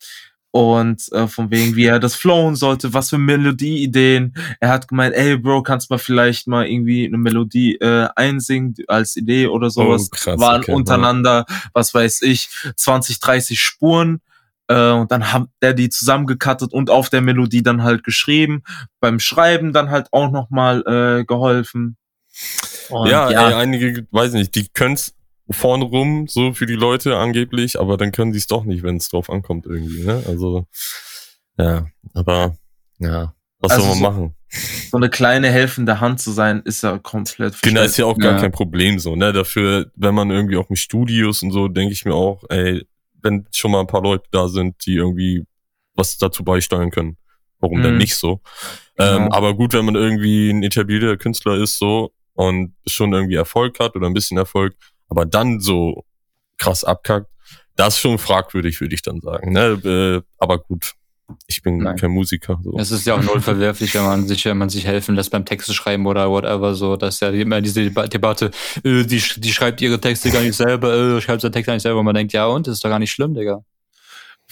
[0.51, 4.33] und äh, von wegen, wie er das flowen sollte, was für Melodieideen.
[4.59, 9.15] Er hat gemeint, ey Bro, kannst mal vielleicht mal irgendwie eine Melodie äh, einsingen als
[9.15, 10.09] Idee oder sowas.
[10.11, 14.21] Oh, krass, Waren okay, untereinander, was weiß ich, 20, 30 Spuren.
[14.67, 18.63] Äh, und dann hat er die zusammengekattet und auf der Melodie dann halt geschrieben.
[18.99, 21.97] Beim Schreiben dann halt auch nochmal äh, geholfen.
[22.89, 25.13] Und ja, Ey, einige, weiß nicht, die können's
[25.51, 28.97] vorn rum, so für die Leute angeblich, aber dann können sie es doch nicht, wenn
[28.97, 30.23] es drauf ankommt irgendwie, ne?
[30.27, 30.67] Also,
[31.57, 32.55] ja, aber,
[32.99, 34.35] ja, was Also soll man so- machen?
[34.89, 38.33] so eine kleine helfende Hand zu sein, ist ja komplett Genau, ist ja auch gar
[38.33, 38.39] Ja.
[38.39, 39.31] kein Problem so, ne?
[39.33, 42.83] Dafür, wenn man irgendwie auch mit Studios und so, denke ich mir auch, ey,
[43.21, 45.45] wenn schon mal ein paar Leute da sind, die irgendwie
[45.93, 47.17] was dazu beisteuern können,
[47.59, 47.97] warum denn Mhm.
[47.99, 48.41] nicht so?
[48.95, 49.17] Genau.
[49.17, 53.79] Ähm, aber gut, wenn man irgendwie ein etablierter Künstler ist so und schon irgendwie Erfolg
[53.79, 54.75] hat oder ein bisschen Erfolg,
[55.09, 56.05] aber dann so
[56.57, 57.27] krass abkackt,
[57.75, 59.53] das ist schon fragwürdig, würde ich dann sagen.
[59.53, 59.79] Ne?
[59.83, 60.93] Äh, aber gut,
[61.47, 61.95] ich bin Nein.
[61.95, 62.59] kein Musiker.
[62.63, 62.77] So.
[62.77, 65.45] Es ist ja auch null verwerflich, wenn man sich, wenn man sich helfen lässt beim
[65.45, 68.51] Texte schreiben oder whatever, so, dass ja immer diese Deba- Debatte,
[68.83, 71.83] äh, die, die schreibt ihre Texte gar nicht selber, äh, schreibt seinen Text gar nicht
[71.83, 73.63] selber, und man denkt, ja, und, das ist doch gar nicht schlimm, Digga.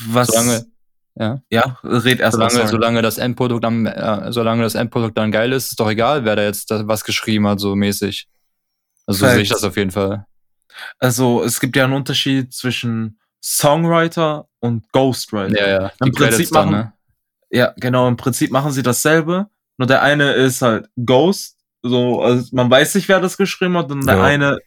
[0.06, 0.67] Was, Solange,
[1.15, 2.50] ja, ja, red erst mal.
[2.50, 2.70] solange, sorry.
[2.70, 6.36] solange das Endprodukt am, äh, solange das Endprodukt dann geil ist, ist doch egal, wer
[6.36, 8.28] da jetzt da was geschrieben hat, so mäßig.
[9.08, 10.28] Also so sehe ich das auf jeden Fall.
[11.00, 15.58] Also es gibt ja einen Unterschied zwischen Songwriter und Ghostwriter.
[15.60, 15.92] Ja, ja.
[16.04, 16.94] Im Prinzip dann, machen- ne?
[17.50, 18.08] Ja, genau.
[18.08, 19.48] Im Prinzip machen sie dasselbe.
[19.78, 21.56] Nur der eine ist halt Ghost.
[21.84, 23.92] So, also man weiß nicht, wer das geschrieben hat.
[23.92, 24.24] Und der Ja.
[24.24, 24.60] eine,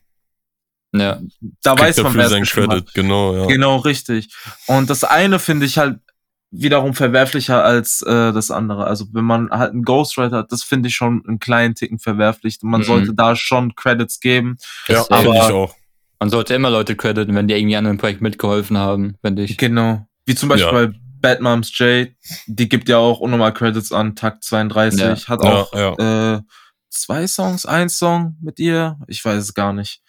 [0.93, 1.21] Ja.
[1.63, 2.95] da Kriegt weiß man, wer es seinen geschrieben Credit, hat.
[2.95, 3.47] genau, ja.
[3.47, 4.33] Genau, richtig.
[4.67, 5.99] Und das eine finde ich halt
[6.53, 8.87] wiederum verwerflicher als äh, das andere.
[8.87, 12.59] Also wenn man halt einen Ghostwriter hat, das finde ich schon einen kleinen Ticken verwerflich.
[12.63, 12.85] Man Mhm.
[12.85, 14.57] sollte da schon Credits geben.
[14.89, 15.75] Ja, Das, finde ich aber- auch.
[16.21, 19.57] Man sollte immer Leute crediten, wenn die irgendwie an einem Projekt mitgeholfen haben, finde ich.
[19.57, 20.07] Genau.
[20.27, 20.87] Wie zum Beispiel Ja.
[20.87, 22.09] bei Bad Moms J,
[22.47, 25.29] die gibt ja auch unnormal Credits an Takt 32, Ja.
[25.29, 26.37] hat auch ja.
[26.37, 26.41] Äh,
[26.91, 30.03] zwei Songs, ein Song mit ihr, ich weiß es gar nicht.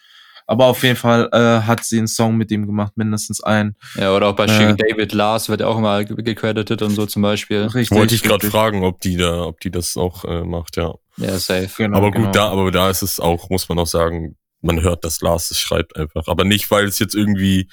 [0.46, 3.76] Aber auf jeden Fall äh, hat sie einen Song mit ihm gemacht, mindestens einen.
[3.94, 4.74] Ja, oder auch bei Äh.
[4.76, 7.62] David Lars wird auch mal ge- gecredited und so zum Beispiel.
[7.62, 7.96] Richtig.
[7.96, 10.94] Wollte ich gerade fragen, ob die da, ob die das auch äh, macht, ja.
[11.16, 11.70] Ja, safe.
[11.76, 12.30] Genau, aber gut, genau.
[12.32, 15.58] da, aber da ist es auch, muss man auch sagen, man hört, dass Lars es
[15.58, 16.26] schreibt einfach.
[16.26, 17.68] Aber nicht, weil es jetzt irgendwie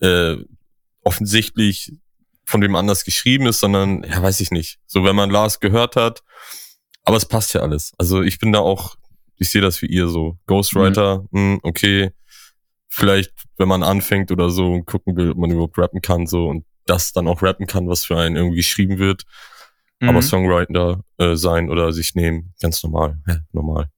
[0.00, 0.36] äh,
[1.02, 1.92] offensichtlich
[2.44, 4.78] von wem anders geschrieben ist, sondern, ja, weiß ich nicht.
[4.86, 6.22] So, wenn man Lars gehört hat,
[7.04, 7.92] aber es passt ja alles.
[7.98, 8.96] Also ich bin da auch,
[9.36, 10.38] ich sehe das wie ihr so.
[10.46, 12.12] Ghostwriter, mh, okay,
[12.88, 16.48] vielleicht, wenn man anfängt oder so und gucken will, ob man überhaupt rappen kann, so
[16.48, 19.24] und das dann auch rappen kann, was für einen irgendwie geschrieben wird.
[20.00, 20.08] Mhm.
[20.08, 23.18] Aber Songwriter äh, sein oder sich nehmen, ganz normal.
[23.26, 23.90] Ja, normal.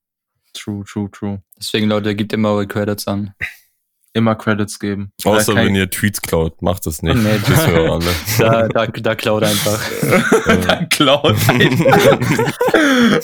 [0.59, 1.43] True, true, true.
[1.59, 3.35] Deswegen, Leute, gebt immer eure Credits an.
[4.15, 5.13] Immer Credits geben.
[5.25, 7.15] Außer wenn ihr Tweets klaut, macht das nicht.
[7.23, 7.39] Nee.
[7.47, 8.05] Das wir alle.
[8.39, 9.81] Da, da, da klaut einfach.
[10.67, 11.79] Dann klaut ein.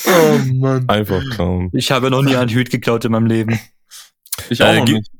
[0.06, 0.88] oh Mann.
[0.88, 1.70] Einfach klauen.
[1.72, 3.58] Ich habe noch nie einen Hüt geklaut in meinem Leben.
[4.50, 5.10] Ich auch Äh, noch nicht.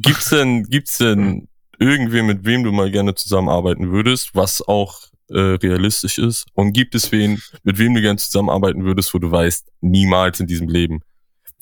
[0.00, 1.46] Gibt's denn, gibt's denn
[1.78, 6.46] irgendwen, mit wem du mal gerne zusammenarbeiten würdest, was auch äh, realistisch ist?
[6.54, 10.46] Und gibt es wen, mit wem du gerne zusammenarbeiten würdest, wo du weißt, niemals in
[10.46, 11.00] diesem Leben?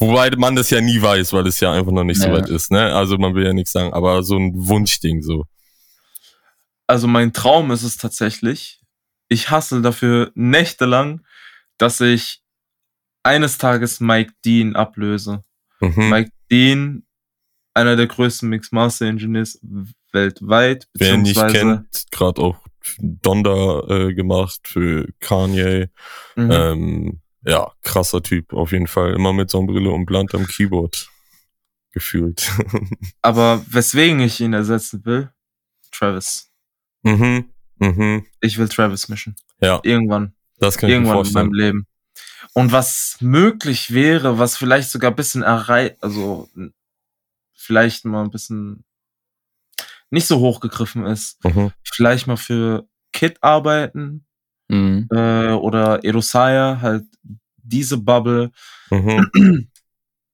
[0.00, 2.32] Wobei man das ja nie weiß, weil es ja einfach noch nicht so Ja.
[2.34, 2.94] weit ist, ne?
[2.94, 5.44] Also man will ja nichts sagen, aber so ein Wunschding so.
[6.86, 8.80] Also mein Traum ist es tatsächlich.
[9.28, 11.24] Ich hasse dafür nächtelang,
[11.78, 12.42] dass ich
[13.22, 15.44] eines Tages Mike Dean ablöse.
[15.80, 16.08] Mhm.
[16.10, 17.06] Mike Dean,
[17.74, 19.60] einer der größten Mix-Master Engineers
[20.12, 22.56] weltweit, Wer nicht kennt, gerade auch
[22.98, 25.90] Donda äh, gemacht für Kanye.
[26.34, 26.50] Mhm.
[26.50, 29.14] Ähm, ja, krasser Typ, auf jeden Fall.
[29.14, 31.08] Immer mit Sonnenbrille und Blunt am Keyboard.
[31.92, 32.50] Gefühlt.
[33.22, 35.30] Aber weswegen ich ihn ersetzen will,
[35.90, 36.50] Travis.
[37.02, 37.46] mhm,
[37.78, 38.26] mhm.
[38.40, 39.34] Ich will Travis mischen.
[39.60, 40.32] Ja, Irgendwann.
[40.58, 41.52] das kann ich mir Irgendwann in meinem vorstellen.
[41.54, 41.86] Leben.
[42.52, 46.48] Und was möglich wäre, was vielleicht sogar ein bisschen erreicht, also
[47.54, 48.84] vielleicht mal ein bisschen
[50.10, 51.72] nicht so hochgegriffen ist, Mhm.
[51.84, 54.26] vielleicht mal für Kid arbeiten
[54.70, 55.08] Mhm.
[55.12, 57.04] äh, oder Erosaya, halt
[57.62, 58.50] diese Bubble,
[58.90, 59.30] Mhm.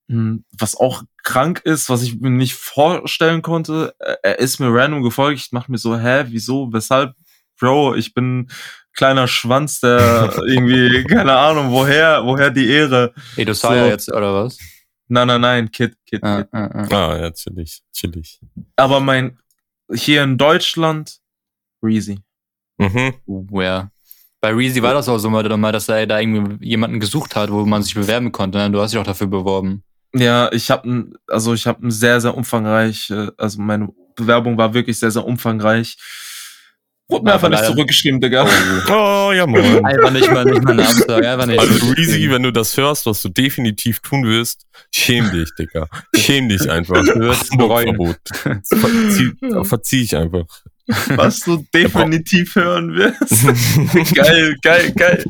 [0.08, 3.92] Hm, was auch krank ist, was ich mir nicht vorstellen konnte.
[3.98, 5.40] Er- Er ist mir random gefolgt.
[5.40, 7.14] Ich mach mir so, hä, wieso, weshalb?
[7.58, 8.48] Bro, ich bin
[8.94, 13.12] kleiner Schwanz, der irgendwie, keine Ahnung, woher, woher die Ehre.
[13.36, 13.88] Ey, du Saya So.
[13.90, 14.58] jetzt, oder was?
[15.08, 16.48] Nein, nein, nein, Kid, Kid, Ah, Kid.
[16.52, 16.86] ah, ah.
[16.92, 18.40] Ah, ja, chillig, chillig.
[18.76, 19.38] Aber mein,
[19.92, 21.18] hier in Deutschland,
[21.82, 22.20] Reezy.
[22.78, 23.14] Mhm.
[23.50, 23.90] Ja.
[24.46, 27.50] Bei Reezy war das auch so mal, mal, dass er da irgendwie jemanden gesucht hat,
[27.50, 28.58] wo man sich bewerben konnte.
[28.58, 28.70] Ne?
[28.70, 29.82] Du hast dich auch dafür beworben.
[30.14, 34.72] Ja, ich habe also ich habe ein sehr sehr umfangreich, äh, also meine Bewerbung war
[34.72, 35.96] wirklich sehr sehr umfangreich.
[37.08, 38.46] Wurde mir einfach nicht zurückgeschrieben, Digga.
[38.88, 39.84] Oh, ja, moin.
[39.84, 41.58] Einfach nicht mal, nicht mal einen Namen sagen, einfach nicht.
[41.58, 45.88] Also Reezy, wenn du das hörst, was du definitiv tun wirst, schäm dich, Digga.
[46.14, 47.04] Schäm dich einfach.
[47.04, 47.96] Du bereuen.
[47.96, 48.18] Verbot.
[48.62, 49.32] Verzieh,
[49.64, 50.44] verzieh ich einfach.
[50.86, 54.14] Was du definitiv hören wirst.
[54.14, 55.24] geil, geil, geil.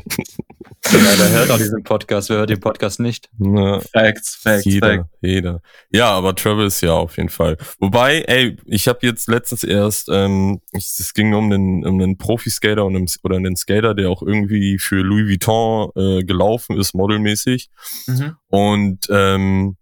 [0.91, 2.29] Ja, der hört auch diesen Podcast.
[2.29, 3.29] Wer hört den Podcast nicht?
[3.37, 5.09] Na, Facts, Facts, jeder, Facts.
[5.21, 5.61] jeder.
[5.91, 7.57] Ja, aber Travis ja auf jeden Fall.
[7.79, 12.85] Wobei, ey, ich habe jetzt letztens erst, ähm, es ging um einen, um einen Profi-Skater
[12.85, 17.69] und einen, oder einen Skater, der auch irgendwie für Louis Vuitton äh, gelaufen ist, modelmäßig.
[18.05, 18.35] Mhm.
[18.47, 19.77] Und ähm,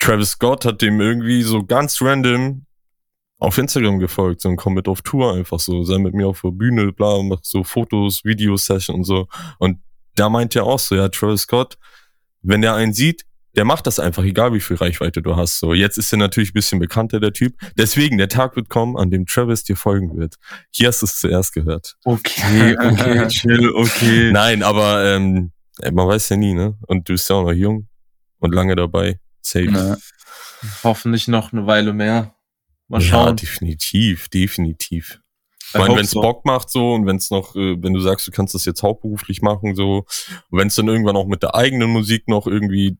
[0.00, 2.66] Travis Scott hat dem irgendwie so ganz random
[3.42, 6.42] auf Instagram gefolgt, so und komm mit auf Tour einfach so, sei mit mir auf
[6.42, 9.26] der Bühne, bla, mach so Fotos, Videosession und so.
[9.58, 9.78] Und
[10.14, 11.76] da meint er auch so, ja, Travis Scott,
[12.42, 13.24] wenn der einen sieht,
[13.56, 15.58] der macht das einfach, egal wie viel Reichweite du hast.
[15.58, 17.54] So, jetzt ist er natürlich ein bisschen bekannter, der Typ.
[17.76, 20.36] Deswegen, der Tag wird kommen, an dem Travis dir folgen wird.
[20.70, 21.96] Hier hast du es zuerst gehört.
[22.04, 24.30] Okay, okay, chill, okay.
[24.32, 25.52] Nein, aber ähm,
[25.92, 26.78] man weiß ja nie, ne?
[26.86, 27.88] Und du bist ja auch noch jung
[28.38, 29.18] und lange dabei.
[29.42, 29.66] Safe.
[29.66, 29.96] Ja.
[30.84, 32.34] Hoffentlich noch eine Weile mehr.
[32.92, 33.36] Mal Ja, schauen.
[33.36, 35.20] definitiv, definitiv.
[35.68, 36.20] Ich meine, wenn es so.
[36.20, 38.82] Bock macht so und wenn es noch, äh, wenn du sagst, du kannst das jetzt
[38.82, 40.04] hauptberuflich machen so,
[40.50, 42.98] wenn es dann irgendwann auch mit der eigenen Musik noch irgendwie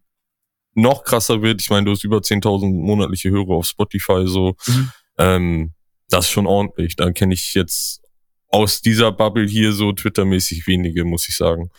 [0.74, 4.92] noch krasser wird, ich meine, du hast über 10.000 monatliche Hörer auf Spotify so, Mhm.
[5.18, 5.72] ähm,
[6.09, 6.96] Das ist schon ordentlich.
[6.96, 8.02] Da kenne ich jetzt
[8.48, 11.70] aus dieser Bubble hier so Twitter-mäßig wenige, muss ich sagen.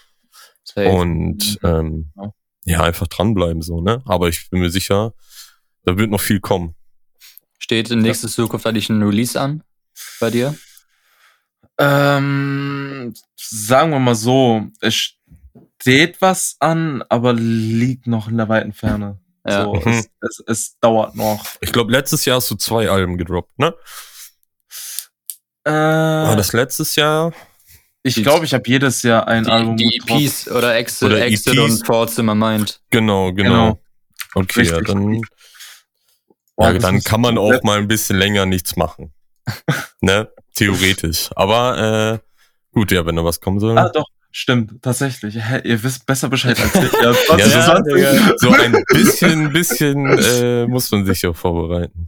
[0.63, 0.89] Safe.
[0.89, 2.33] Und ähm, Ja.
[2.65, 4.01] ja, einfach dranbleiben so, ne?
[4.05, 5.13] Aber ich bin mir sicher,
[5.83, 6.75] da wird noch viel kommen.
[7.63, 9.63] Steht in nächster Zukunft eigentlich ein Release an
[10.19, 10.53] bei dir?
[11.79, 15.13] Ähm, sagen wir mal so, es
[15.79, 19.17] steht was an, aber liegt noch in der weiten Ferne.
[19.47, 19.63] Ja.
[19.63, 19.91] So, Mhm.
[19.93, 21.45] es, es, es dauert noch.
[21.61, 23.73] Ich glaube, letztes Jahr hast du zwei Alben gedroppt, ne?
[25.63, 27.31] Äh, War das letztes Jahr?
[28.05, 30.21] ich glaube, ich habe jedes Jahr ein Die, Album die gedroppt.
[30.21, 31.59] EPs oder Exit, Oder Exit EPs.
[31.79, 32.81] und Thoughts in my mind.
[32.89, 33.49] Genau, genau.
[33.71, 33.79] Genau.
[34.35, 35.21] Okay, ja, dann,
[36.71, 39.13] ja, dann kann man auch mal ein bisschen länger nichts machen.
[40.01, 40.29] ne?
[40.55, 41.29] Theoretisch.
[41.35, 42.27] Aber äh,
[42.73, 43.77] gut, ja, wenn da was kommen soll.
[43.77, 45.35] Ah, doch, stimmt, tatsächlich.
[45.35, 46.91] Hä, ihr wisst besser Bescheid als ich.
[46.93, 48.33] Ja, Ja, ja, 2020, Digga.
[48.37, 52.07] so ein bisschen, bisschen äh, muss man sich ja vorbereiten.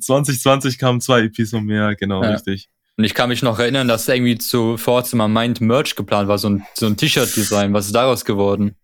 [0.00, 2.30] 2020 kamen zwei EPs von mir, genau, Ja.
[2.30, 2.68] richtig.
[2.96, 4.76] Und ich kann mich noch erinnern, dass irgendwie zu
[5.14, 7.72] my mind Merch geplant war, so ein, so ein T-Shirt-Design.
[7.72, 8.76] Was ist daraus geworden?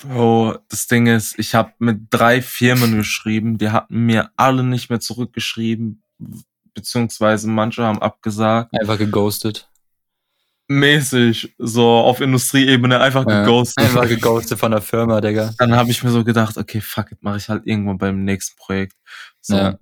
[0.00, 4.90] Bro, das Ding ist, ich habe mit drei Firmen geschrieben, die hatten mir alle nicht
[4.90, 6.02] mehr zurückgeschrieben,
[6.74, 8.72] beziehungsweise manche haben abgesagt.
[8.78, 9.68] Einfach geghostet.
[10.66, 13.84] Mäßig, so auf Industrieebene einfach Ja, geghostet.
[13.84, 15.52] Einfach geghostet von der Firma, Digga.
[15.58, 18.56] Dann habe ich mir so gedacht, okay, fuck it, mache ich halt irgendwann beim nächsten
[18.56, 18.96] Projekt.
[19.40, 19.78] So, Ja.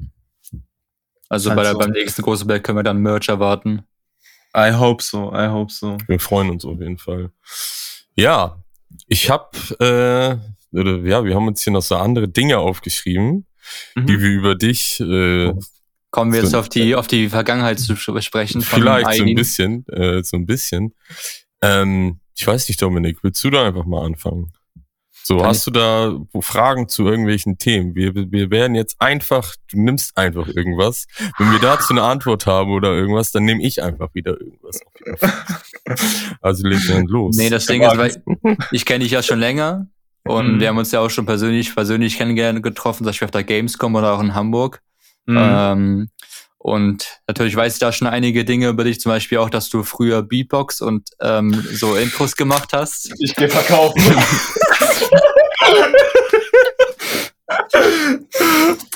[1.29, 1.79] Also Halt bei der, so.
[1.79, 3.85] beim nächsten großen Black können wir dann Merch erwarten.
[4.55, 5.96] I hope so, I hope so.
[6.07, 7.31] Wir freuen uns auf jeden Fall.
[8.14, 8.62] Ja,
[9.09, 9.50] ich habe,
[9.81, 10.37] äh,
[11.09, 13.46] ja, wir haben uns hier noch so andere Dinge aufgeschrieben,
[13.94, 14.07] Mhm.
[14.07, 15.52] die wir über dich äh,
[16.11, 18.61] Kommen wir jetzt So- auf die, auf die Vergangenheit zu besprechen.
[18.61, 20.94] von vielleicht so ein bisschen, äh, so ein bisschen.
[21.62, 24.52] Ähm, ich weiß nicht, Dominik, willst du da einfach mal anfangen?
[25.24, 27.94] So, Kann hast du da Fragen zu irgendwelchen Themen?
[27.94, 31.06] Wir, wir werden jetzt einfach, du nimmst einfach irgendwas.
[31.38, 34.80] Wenn wir dazu eine Antwort haben oder irgendwas, dann nehme ich einfach wieder irgendwas.
[36.40, 37.37] Also leg dann los.
[37.37, 38.22] Nee, das Ding ist, weil
[38.70, 39.87] ich kenne dich ja schon länger
[40.24, 40.61] und Mhm.
[40.61, 43.94] wir haben uns ja auch schon persönlich, persönlich kennengelernt, getroffen, zum Beispiel auf der Gamescom
[43.94, 44.80] oder auch in Hamburg.
[45.26, 45.38] Mhm.
[45.38, 46.11] Ähm,
[46.62, 49.83] und natürlich weiß ich da schon einige Dinge über dich, zum Beispiel auch, dass du
[49.83, 53.12] früher Beatbox und ähm, so Intros gemacht hast.
[53.18, 54.01] Ich gehe verkaufen.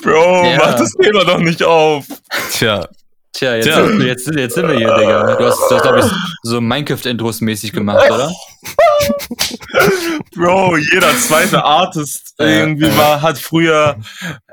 [0.01, 0.57] Bro, Ja.
[0.57, 2.05] mach das Thema doch nicht auf.
[2.51, 2.87] Tja,
[3.33, 3.85] Tja, jetzt, Tja.
[3.87, 5.35] Sind, jetzt, jetzt sind wir hier, Digga.
[5.35, 6.05] Du hast, du hast glaube ich,
[6.43, 8.31] so Minecraft-Intros mäßig gemacht, oder?
[10.35, 13.97] Bro, jeder zweite Artist irgendwie war, hat früher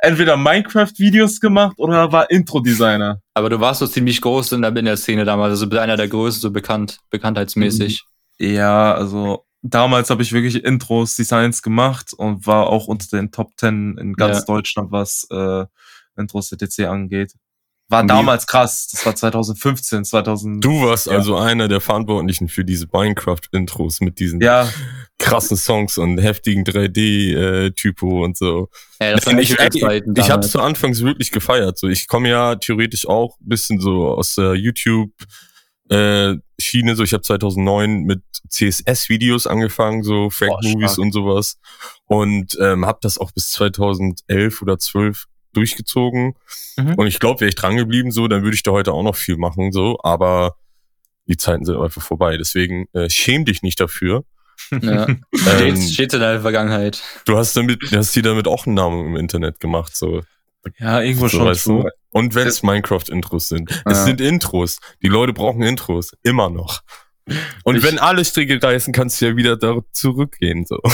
[0.02, 3.20] entweder Minecraft-Videos gemacht oder war Intro-Designer.
[3.34, 6.08] Aber du warst so ziemlich groß in der, in der Szene damals, also einer der
[6.08, 8.04] größten, so bekannt, bekanntheitsmäßig.
[8.38, 13.50] Ja, also damals habe ich wirklich Intros, Designs gemacht und war auch unter den Top
[13.56, 14.44] 10 in ganz Ja.
[14.44, 15.64] Deutschland, was äh,
[16.16, 16.80] Intros etc.
[16.88, 17.32] angeht.
[17.88, 18.88] War Wie- damals krass.
[18.90, 20.64] Das war 2015, 2000.
[20.64, 21.12] du warst Ja.
[21.12, 24.68] also einer der Verantwortlichen für diese Minecraft-Intros mit diesen Ja,
[25.18, 28.68] krassen Songs und heftigen 3D-Typo und so.
[29.00, 31.78] Ja, das nicht ich, wirklich ich, Zeiten ich habe es zu Anfangs wirklich gefeiert.
[31.78, 35.10] So, ich komme ja theoretisch auch ein bisschen so aus der YouTube
[35.90, 36.96] äh, Schiene.
[36.96, 40.98] So, ich habe 2009 mit CSS-Videos angefangen, so Fact Boah, Movies stark.
[41.04, 41.58] und sowas
[42.06, 45.24] und ähm, habe das auch bis 2011 oder 12
[45.56, 46.34] durchgezogen.
[46.76, 46.94] Mhm.
[46.94, 49.16] Und ich glaube, wäre ich dran geblieben, so, dann würde ich da heute auch noch
[49.16, 49.98] viel machen, so.
[50.02, 50.56] Aber
[51.26, 52.36] die Zeiten sind einfach vorbei.
[52.36, 54.24] Deswegen äh, schäm dich nicht dafür.
[54.70, 55.06] Ja.
[55.08, 57.02] Ähm, Steht, steht in der Vergangenheit.
[57.26, 60.22] Du hast damit, du hast dir damit auch einen Namen im Internet gemacht, so.
[60.78, 61.46] ja, irgendwo so schon.
[61.46, 61.88] weißt du?
[62.12, 63.70] Und wenn es Minecraft-Intros sind.
[63.84, 64.04] Es Ja.
[64.04, 64.78] sind Intros.
[65.02, 66.12] Die Leute brauchen Intros.
[66.22, 66.80] Immer noch.
[67.64, 70.78] Und Ich- wenn alle Stricke reißen, kannst du ja wieder da zurückgehen, so.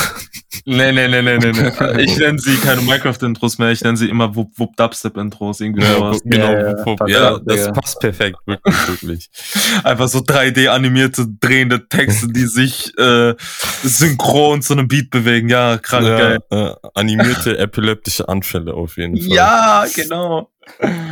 [0.66, 2.02] Nee, nee, nee, nee, nee, nee.
[2.04, 5.94] Ich nenne sie keine Minecraft-Intros mehr, ich nenne sie immer Wupp Wupp Dubstep-Intros, irgendwie Ja,
[5.94, 6.20] sowas.
[6.24, 6.52] genau.
[6.52, 7.72] Ja, ja, wo- passt ja, das Digga.
[7.72, 9.30] passt perfekt, wirklich, wirklich.
[9.84, 13.34] Einfach so 3D-animierte, drehende Texte, die sich äh,
[13.82, 15.48] synchron zu einem Beat bewegen.
[15.48, 16.38] Ja, krank, ja, geil.
[16.50, 19.28] äh, animierte epileptische Anfälle auf jeden Fall.
[19.34, 20.50] Ja, genau.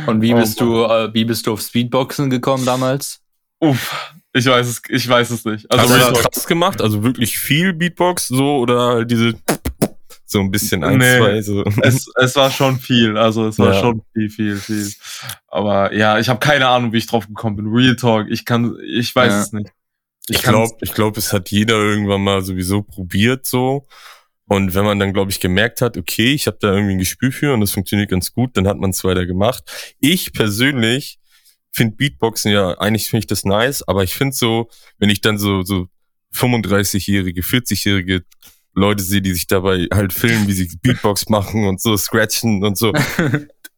[0.05, 3.19] Und wie Oh bist du, äh, wie bist du auf Speedboxen gekommen damals?
[3.59, 5.71] Uff, ich weiß es, ich weiß es nicht.
[5.71, 6.81] Also, Hast du das krass gemacht?
[6.81, 9.33] Also wirklich viel Beatbox so oder diese
[10.25, 11.17] so ein bisschen ein, Nee.
[11.17, 11.63] zwei so.
[11.81, 13.79] es, es war schon viel, also es war Ja.
[13.81, 14.91] schon viel, viel, viel.
[15.47, 17.67] Aber ja, ich habe keine Ahnung, wie ich drauf gekommen bin.
[17.67, 19.41] Real Talk, ich kann, ich weiß Ja.
[19.41, 19.71] es nicht.
[20.27, 23.87] Ich kann's- glaube, ich glaube, es hat jeder irgendwann mal sowieso probiert so.
[24.45, 27.31] Und wenn man dann, glaube ich, gemerkt hat, okay, ich habe da irgendwie ein Gespür
[27.31, 29.63] für und das funktioniert ganz gut, dann hat man es weiter gemacht.
[29.99, 31.18] Ich persönlich
[31.71, 35.37] finde Beatboxen ja, eigentlich finde ich das nice, aber ich finde so, wenn ich dann
[35.37, 35.87] so, so
[36.33, 38.23] 35-jährige, 40-jährige
[38.75, 42.77] Leute sehe, die sich dabei halt filmen, wie sie Beatbox machen und so scratchen und
[42.77, 42.93] so,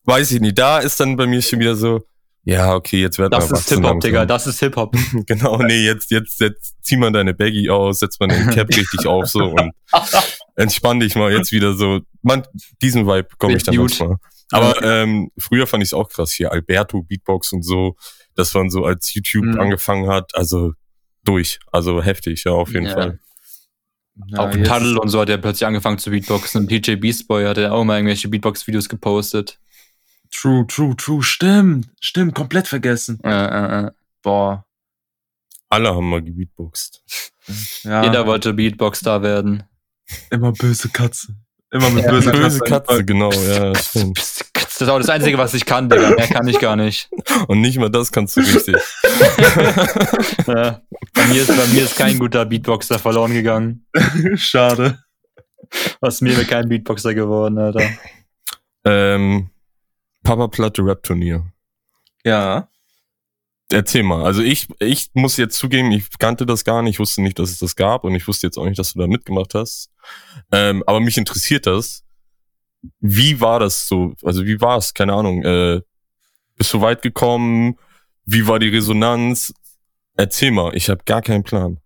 [0.06, 0.58] weiß ich nicht.
[0.58, 2.02] Da ist dann bei mir schon wieder so,
[2.44, 4.96] Ja, okay, jetzt wird Das ist Hip-Hop, Digga, das ist Hip-Hop.
[5.26, 9.06] Genau, nee, jetzt, jetzt, jetzt zieh mal deine Baggy aus, setz mal deine Cap richtig
[9.06, 9.72] auf so und
[10.56, 12.02] entspann dich mal jetzt wieder so.
[12.22, 12.44] Man,
[12.82, 14.18] diesen Vibe bekomme ich dann manchmal.
[14.52, 17.96] Aber ähm, früher fand ich es auch krass hier, Alberto Beatbox und so,
[18.36, 19.60] dass man so als YouTube Mhm.
[19.60, 20.74] angefangen hat, also
[21.24, 22.94] durch, also heftig, ja, auf jeden Ja.
[22.94, 23.20] Fall.
[24.28, 26.62] Ja, auch Tuddle und so hat er plötzlich angefangen zu Beatboxen.
[26.62, 29.60] Und DJ Beast Boy hat ja auch mal irgendwelche Beatbox-Videos gepostet.
[30.32, 31.24] True, true, true.
[31.24, 33.20] Stimmt, stimmt, komplett vergessen.
[33.24, 33.92] Äh, äh, äh.
[34.22, 34.66] Boah.
[35.70, 37.04] Alle haben mal gebeatboxt.
[37.84, 39.64] Ja, Jeder wollte Beatbox-Star werden.
[40.30, 41.36] immer böse Katze.
[41.72, 42.86] Immer mit Ja, böse, Böse Katze.
[42.88, 44.18] Katze, genau, ja, stimmt.
[44.54, 46.10] Das ist auch das Einzige, was ich kann, Digga.
[46.10, 47.10] Mehr kann ich gar nicht.
[47.48, 48.76] Und nicht mal das kannst du richtig.
[50.48, 50.82] Ja.
[51.14, 53.86] Bei, mir ist, bei mir ist kein guter Beatboxer verloren gegangen.
[54.36, 55.00] Schade.
[56.02, 57.88] Aus mir wäre kein Beatboxer geworden, Alter.
[58.86, 59.50] ähm,
[60.24, 61.46] Papa Platte Rap Turnier.
[62.26, 62.68] Ja.
[63.72, 64.26] Erzähl mal.
[64.26, 67.52] Also ich, ich muss jetzt zugeben, ich kannte das gar nicht, ich wusste nicht, dass
[67.52, 69.91] es das gab und ich wusste jetzt auch nicht, dass du da mitgemacht hast.
[70.52, 72.04] Ähm, aber mich interessiert das.
[73.00, 74.14] Wie war das so?
[74.24, 74.94] Also wie war es?
[74.94, 75.44] Keine Ahnung.
[75.44, 75.82] Äh,
[76.56, 77.78] bist du weit gekommen?
[78.26, 79.54] Wie war die Resonanz?
[80.16, 80.76] Erzähl mal.
[80.76, 81.80] Ich habe gar keinen Plan.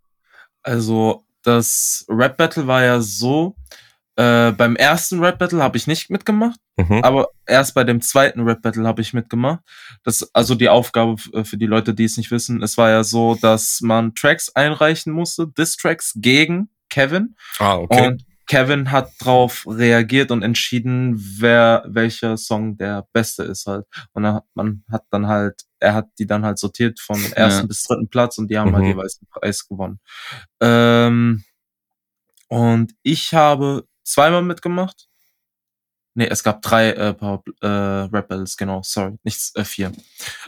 [0.63, 3.55] Also, das Rap Battle war ja so,
[4.15, 7.03] äh, beim ersten Rap Battle habe ich nicht mitgemacht, Mhm.
[7.03, 9.59] aber erst bei dem zweiten Rap Battle habe ich mitgemacht.
[10.03, 13.03] Das, also die Aufgabe äh, für die Leute, die es nicht wissen, es war ja
[13.03, 17.35] so, dass man Tracks einreichen musste, Diss-Tracks gegen Kevin.
[17.59, 18.07] Ah, okay.
[18.07, 23.85] Und Kevin hat drauf reagiert und entschieden, wer welcher Song der beste ist halt.
[24.13, 27.61] Und dann hat, man hat dann halt, er hat die dann halt sortiert vom ersten
[27.63, 27.67] Ja.
[27.67, 28.91] bis dritten Platz und die haben halt Mhm.
[28.91, 29.99] jeweils einen Preis gewonnen.
[30.61, 31.43] Ähm,
[32.47, 35.07] und ich habe zweimal mitgemacht.
[36.17, 39.91] Nee, es gab drei äh, Power, äh, Rap Battles, genau, sorry, nichts, äh, vier.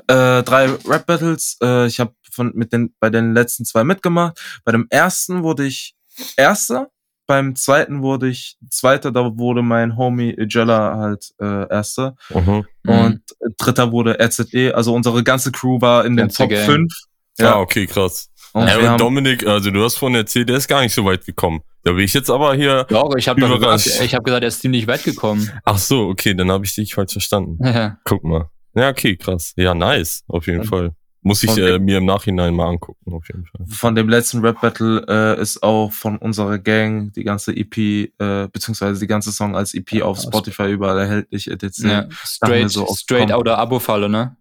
[0.07, 4.39] Äh, drei Rap Battles, äh, ich habe von mit den bei den letzten zwei mitgemacht.
[4.63, 5.96] Bei dem ersten wurde ich
[6.35, 6.89] Erster,
[7.27, 12.15] beim zweiten wurde ich Zweiter, da wurde mein Homie Jella halt äh, Erster.
[12.29, 12.65] Mhm.
[12.87, 13.21] Und
[13.57, 16.65] Dritter wurde RZE, also unsere ganze Crew war in den Ganze Top Gang.
[16.65, 16.93] 5.
[17.39, 18.29] Ja, ah, okay, krass.
[18.53, 21.61] Und haben, Dominik, also du hast vorhin erzählt, der ist gar nicht so weit gekommen.
[21.83, 22.85] Da bin ich jetzt aber hier.
[22.85, 25.51] Doch, ich habe gesagt, ich habe gesagt, er ist ziemlich weit gekommen.
[25.63, 27.97] Ach so, okay, dann habe ich dich falsch verstanden.
[28.03, 28.49] Guck mal.
[28.73, 29.53] Ja, okay, krass.
[29.57, 30.91] Ja, nice, auf jeden Und- Fall.
[31.27, 33.65] Muss ich äh, mir im Nachhinein mal angucken, auf jeden Fall.
[33.67, 38.47] von dem letzten Rap Battle äh, ist auch von unserer Gang die ganze EP, äh,
[38.51, 41.79] beziehungsweise die ganze Song als EP auf Aus- Spotify überall erhältlich, etc.
[41.83, 42.07] ja.
[42.23, 43.31] Straight, so straight kommen.
[43.33, 44.35] out der Abo-Falle, ne?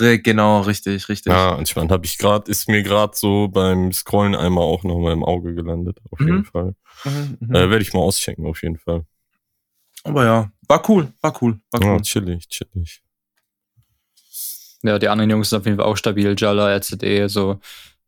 [0.00, 1.32] Re- Genau, richtig, richtig.
[1.32, 1.90] Ja, entspannt.
[1.92, 5.54] Habe ich gerade, ist mir gerade so beim Scrollen einmal auch noch mal im Auge
[5.54, 6.44] gelandet, auf jeden Mhm.
[6.44, 6.74] Fall.
[7.04, 7.54] Mhm, mhm.
[7.54, 9.04] Äh, Werde ich mal auschecken, auf jeden Fall.
[10.04, 12.02] Aber ja, war cool, war cool, war Ja, cool.
[12.02, 13.02] chillig, chillig.
[14.86, 16.34] Ja, die anderen Jungs sind auf jeden Fall auch stabil.
[16.36, 17.60] Jalla, RZE, so.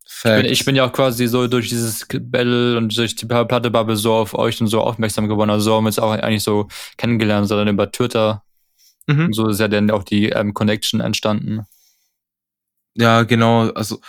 [0.05, 3.97] Ich bin, ich bin ja auch quasi so durch dieses Battle und durch die Platte-Bubble
[3.97, 5.51] so auf euch und so aufmerksam geworden.
[5.51, 8.43] Also so haben wir uns auch eigentlich so kennengelernt, sondern über Twitter.
[9.07, 9.27] mhm.
[9.27, 11.67] Und so ist ja dann auch die ähm, Connection entstanden.
[12.95, 13.71] Ja, genau.
[13.71, 14.01] Also,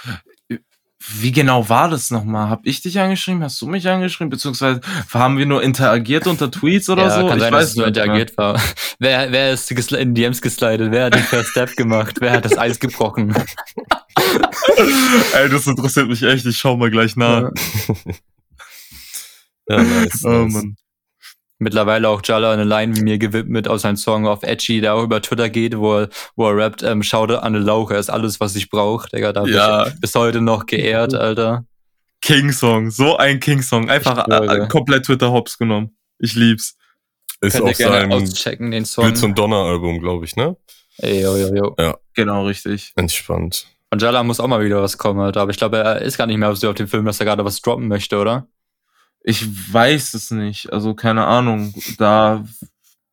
[1.07, 2.49] wie genau war das nochmal?
[2.49, 3.41] Hab ich dich angeschrieben?
[3.41, 4.29] Hast du mich angeschrieben?
[4.29, 4.81] Beziehungsweise
[5.13, 7.27] haben wir nur interagiert unter Tweets oder ja, so?
[7.27, 7.95] kann ich sein, dass weiß es nur mehr.
[7.95, 8.62] interagiert war.
[8.99, 10.91] wer, wer ist in DMs geslidet?
[10.91, 12.17] Wer hat den First Step gemacht?
[12.19, 13.33] Wer hat das Eis gebrochen?
[15.33, 16.45] Ey, das interessiert mich echt.
[16.45, 17.49] Ich schau mal gleich nach.
[19.69, 20.25] Ja, nice.
[20.25, 20.53] Oh, nice.
[20.53, 20.75] Mann.
[21.59, 25.03] Mittlerweile auch Jalla eine Line wie mir gewidmet aus seinem Song auf Edgy, der auch
[25.03, 27.99] über Twitter geht, wo er, wo er rappt, ähm, schau dir an den Lauch, er
[27.99, 29.09] ist alles, was ich brauche.
[29.09, 29.87] Digga, da bin Ja.
[29.87, 31.65] ich bis heute noch geehrt, Alter.
[32.21, 32.91] King-Song.
[32.91, 33.89] So ein King-Song.
[33.89, 34.63] Einfach Ich schwöre.
[34.63, 35.95] äh, komplett Twitter-Hops genommen.
[36.17, 36.77] Ich lieb's.
[37.41, 39.05] Ist Könnt auf gerne seinem auschecken, den Song.
[39.05, 40.57] Blitz und Donner Album, glaube ich, ne?
[40.97, 41.75] Ey, yo, yo, yo.
[42.13, 42.91] Genau, richtig.
[42.97, 43.65] Entspannt.
[43.91, 45.41] Und Jalla muss auch mal wieder was kommen, Alter.
[45.41, 47.45] Aber ich glaube, er ist gar nicht mehr so auf dem Film, dass er gerade
[47.45, 48.47] was droppen möchte, oder?
[49.21, 50.71] Ich weiß es nicht.
[50.71, 51.73] Also, keine Ahnung.
[51.97, 52.43] Da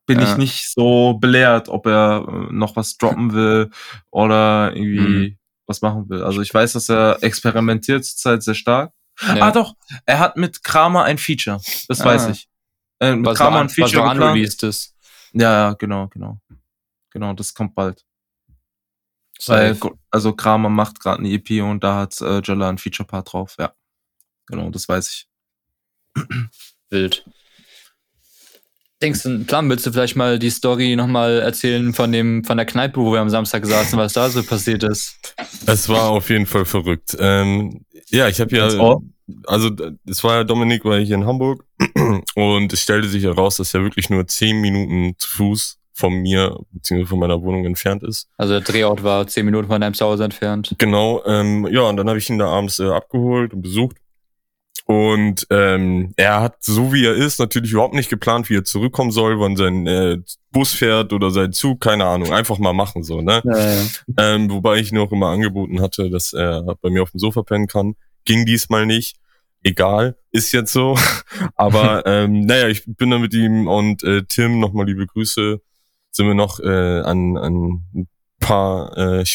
[0.05, 0.31] bin Ja.
[0.31, 3.69] ich nicht so belehrt, ob er äh, noch was droppen will
[4.09, 4.99] oder irgendwie
[5.31, 5.37] Mhm.
[5.67, 6.23] was machen will.
[6.23, 8.93] Also, ich weiß, dass er experimentiert zurzeit sehr stark.
[9.21, 9.47] Ja.
[9.47, 9.73] Ah, doch.
[10.05, 11.59] Er hat mit Kramer ein Feature.
[11.87, 12.05] Das Ah.
[12.05, 12.47] weiß ich.
[12.99, 14.21] Äh, mit was Kramer ein was Feature geplant.
[14.21, 14.95] unreleased ist.
[15.33, 16.39] Ja, ja, genau, genau.
[17.11, 18.05] Genau, das kommt bald.
[19.45, 19.77] Weil,
[20.09, 23.71] also Kramer macht gerade eine EP und da hat äh, Jella ein Feature-Part drauf, ja.
[24.47, 25.26] Genau, das weiß ich.
[26.89, 27.25] Wild.
[29.01, 32.65] Denkst du, Plan, willst du vielleicht mal die Story nochmal erzählen von dem, von der
[32.65, 35.35] Kneipe, wo wir am Samstag saßen, was da so passiert ist?
[35.67, 37.15] Es war auf jeden Fall verrückt.
[37.19, 38.97] Ähm, ja, ich habe ja,
[39.45, 39.69] also
[40.07, 41.63] es war ja Dominik, war hier in Hamburg
[42.35, 46.57] und es stellte sich heraus, dass er wirklich nur zehn Minuten zu Fuß von mir
[46.71, 48.29] beziehungsweise von meiner Wohnung entfernt ist.
[48.37, 50.73] Also der Drehort war zehn Minuten von deinem Zuhause entfernt.
[50.77, 53.97] Genau, ähm, ja, und dann habe ich ihn da abends äh, abgeholt und besucht.
[54.87, 59.11] Und ähm, er hat, so wie er ist, natürlich überhaupt nicht geplant, wie er zurückkommen
[59.11, 60.19] soll, wann sein äh,
[60.51, 63.41] Bus fährt oder sein Zug, keine Ahnung, einfach mal machen so, ne?
[63.43, 63.85] Ja, ja.
[64.17, 67.67] Ähm, wobei ich noch immer angeboten hatte, dass er bei mir auf dem Sofa pennen
[67.67, 67.95] kann.
[68.23, 69.17] Ging diesmal nicht.
[69.61, 70.97] Egal, ist jetzt so.
[71.55, 75.59] Aber ähm, naja, ich bin da mit ihm und äh, Tim, nochmal liebe Grüße,
[76.11, 78.07] sind wir noch äh, an, an ein
[78.39, 79.25] paar äh,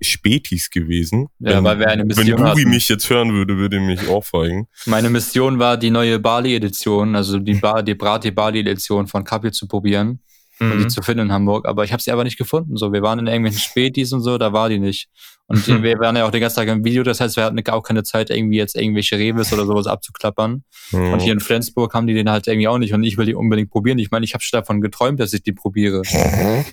[0.00, 1.28] Spätis gewesen.
[1.38, 2.70] Ja, weil wir eine Wenn Mission Ruby hatten.
[2.70, 4.68] mich jetzt hören würde, würde mich ohrfeigen.
[4.86, 9.68] Meine Mission war, die neue Bali-Edition, also die, ba die Brati Bali-Edition von Kapi zu
[9.68, 10.20] probieren
[10.60, 10.88] und die Mhm.
[10.88, 11.66] zu finden in Hamburg.
[11.68, 12.76] Aber ich habe sie aber nicht gefunden.
[12.76, 15.08] So, wir waren in irgendwelchen Spätis und so, da war die nicht.
[15.48, 17.82] Und wir waren ja auch den ganzen Tag im Video, das heißt, wir hatten auch
[17.82, 20.64] keine Zeit, irgendwie jetzt irgendwelche Revis oder sowas abzuklappern.
[20.92, 21.12] Mhm.
[21.12, 23.34] Und hier in Flensburg haben die den halt irgendwie auch nicht und ich will die
[23.34, 23.98] unbedingt probieren.
[23.98, 26.02] Ich meine, ich habe schon davon geträumt, dass ich die probiere.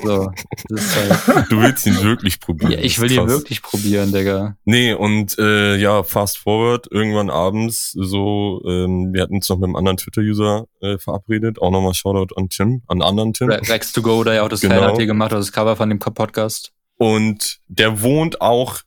[0.00, 2.72] So, halt, Du willst ihn wirklich probieren.
[2.72, 3.28] ja, ich will krass.
[3.28, 4.56] wirklich probieren, Digga.
[4.64, 9.64] Nee, und äh, ja, fast forward, irgendwann abends so, ähm, wir hatten uns noch mit
[9.66, 13.48] einem anderen Twitter-User äh, verabredet, auch nochmal Shoutout an Tim, an anderen Tim.
[13.50, 14.80] Re- Rex to go, der ja auch das Genau.
[14.80, 16.72] Hat hier gemacht, das Cover von dem Podcast.
[16.98, 18.80] Und der wohnt auch,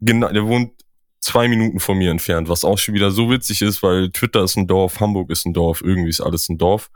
[0.00, 0.72] genau, der wohnt
[1.20, 4.56] zwei Minuten von mir entfernt, was auch schon wieder so witzig ist, weil Twitter ist
[4.56, 6.90] ein Dorf, Hamburg ist ein Dorf, irgendwie ist alles ein Dorf.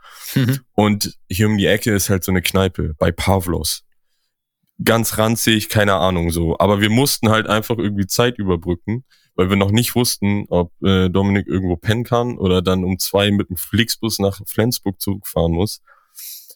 [0.73, 3.83] Und hier um die Ecke ist halt so eine Kneipe bei Pavlos.
[4.83, 6.57] Ganz ranzig, keine Ahnung so.
[6.59, 9.05] Aber wir mussten halt einfach irgendwie Zeit überbrücken,
[9.35, 13.31] weil wir noch nicht wussten, ob äh, Dominik irgendwo pennen kann oder dann um zwei
[13.31, 15.81] mit dem Flixbus nach Flensburg zurückfahren muss.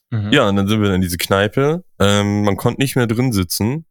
[0.10, 0.32] Mhm.
[0.32, 1.84] Ja, und dann sind wir in diese Kneipe.
[2.00, 3.86] Ähm, man konnte nicht mehr drin sitzen.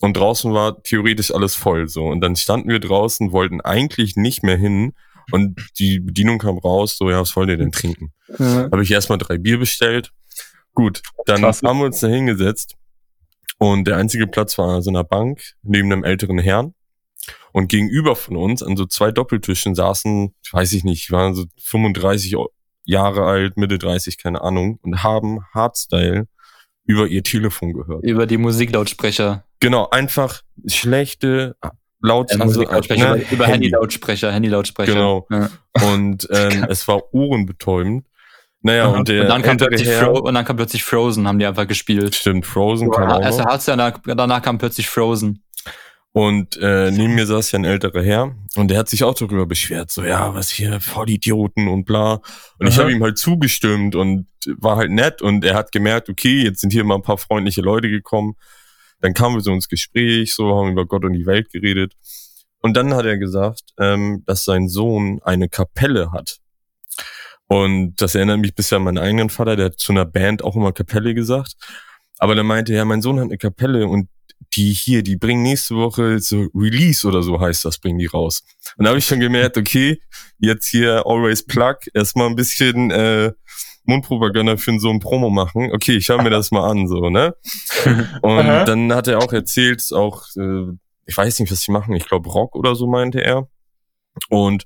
[0.00, 2.04] Und draußen war theoretisch alles voll so.
[2.04, 4.92] Und dann standen wir draußen, wollten eigentlich nicht mehr hin.
[5.32, 8.12] Und die Bedienung kam raus, so, ja, was wollt ihr denn trinken?
[8.38, 10.12] Habe ich erstmal drei Bier bestellt.
[10.74, 11.66] Gut, dann Klasse.
[11.66, 12.74] haben wir uns da hingesetzt.
[13.58, 16.74] Und der einzige Platz war an so einer Bank neben einem älteren Herrn.
[17.52, 22.36] Und gegenüber von uns an so zwei Doppeltischen saßen, weiß ich nicht, waren so 35
[22.84, 26.28] Jahre alt, Mitte 30, keine Ahnung, und haben Hardstyle
[26.86, 28.04] über ihr Telefon gehört.
[28.04, 29.44] Über die Musiklautsprecher.
[29.60, 31.56] Genau, einfach schlechte
[32.00, 34.92] Laut, Äh, also, ne, über, Handy-Lautsprecher, Handy-Lautsprecher.
[34.92, 35.26] Genau.
[35.30, 35.48] Ja.
[35.82, 38.06] Und ähm, es war ohrenbetäubend.
[38.60, 38.96] Naja, Aha.
[38.96, 41.66] und der Und, dann kam plötzlich Herr, und dann kam plötzlich Frozen, haben die einfach
[41.66, 42.14] gespielt.
[42.14, 45.42] stimmt, Frozen kam auch Erst ja, danach, danach kam plötzlich Frozen.
[46.16, 49.44] Und äh, neben mir saß ja ein älterer Herr und der hat sich auch darüber
[49.44, 52.22] beschwert, so ja, was hier, Vollidioten und bla.
[52.58, 52.84] Und ich Aha.
[52.84, 56.72] habe ihm halt zugestimmt und war halt nett und er hat gemerkt, okay, jetzt sind
[56.72, 58.32] hier mal ein paar freundliche Leute gekommen.
[59.02, 61.92] Dann kamen wir so ins Gespräch, so haben über Gott und die Welt geredet.
[62.62, 66.38] Und dann hat er gesagt, ähm, dass sein Sohn eine Kapelle hat.
[67.46, 70.56] Und das erinnert mich bisher an meinen eigenen Vater, der hat zu einer Band auch
[70.56, 71.56] immer Kapelle gesagt.
[72.16, 74.08] Aber der meinte, ja, mein Sohn hat eine Kapelle und
[74.54, 78.42] die hier, die bringen nächste Woche so Release oder so heißt das, bringen die raus.
[78.76, 80.00] Und da habe ich schon gemerkt, okay,
[80.38, 83.32] jetzt hier Always Plug, erstmal ein bisschen äh,
[83.84, 85.70] Mundpropaganda für so ein Promo machen.
[85.72, 87.34] Okay, ich höre mir das mal an, so, ne?
[88.22, 88.64] Und Aha.
[88.64, 90.72] dann hat er auch erzählt, auch, äh,
[91.06, 93.48] ich weiß nicht, was sie machen, ich glaube Rock oder so meinte er.
[94.28, 94.64] Und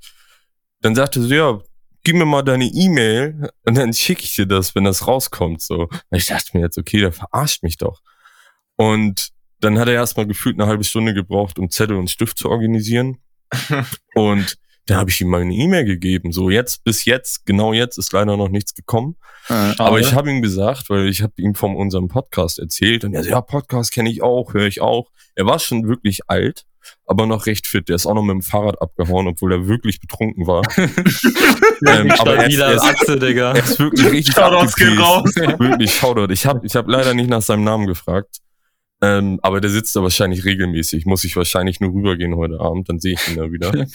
[0.80, 1.60] dann sagte sie, ja,
[2.02, 5.60] gib mir mal deine E-Mail und dann schicke ich dir das, wenn das rauskommt.
[5.60, 5.88] So.
[5.88, 8.00] Und ich dachte mir jetzt, okay, der verarscht mich doch.
[8.76, 12.48] Und dann hat er erstmal gefühlt eine halbe Stunde gebraucht, um Zettel und Stift zu
[12.50, 13.18] organisieren.
[14.14, 14.56] und
[14.86, 16.32] dann habe ich ihm mal eine E-Mail gegeben.
[16.32, 19.16] So, jetzt, bis jetzt, genau jetzt ist leider noch nichts gekommen.
[19.48, 23.14] Äh, Aber ich habe ihm gesagt, weil ich habe ihm von unserem Podcast erzählt und
[23.14, 25.10] er so, ja, Podcast kenne ich auch, höre ich auch.
[25.36, 26.64] Er war schon wirklich alt,
[27.06, 27.88] aber noch recht fit.
[27.88, 30.62] Der ist auch noch mit dem Fahrrad abgehauen, obwohl er wirklich betrunken war.
[30.76, 33.52] ähm, aber er er, ist, Achse, Digga.
[33.52, 35.38] er ist wirklich richtig Shoutouts gehen abgepiest.
[35.38, 35.58] raus.
[35.60, 36.32] Wirklich, Shoutout.
[36.32, 38.38] Ich habe ich hab leider nicht nach seinem Namen gefragt.
[39.02, 41.06] Ähm, aber der sitzt da wahrscheinlich regelmäßig.
[41.06, 43.72] Muss ich wahrscheinlich nur rübergehen heute Abend, dann sehe ich ihn da wieder.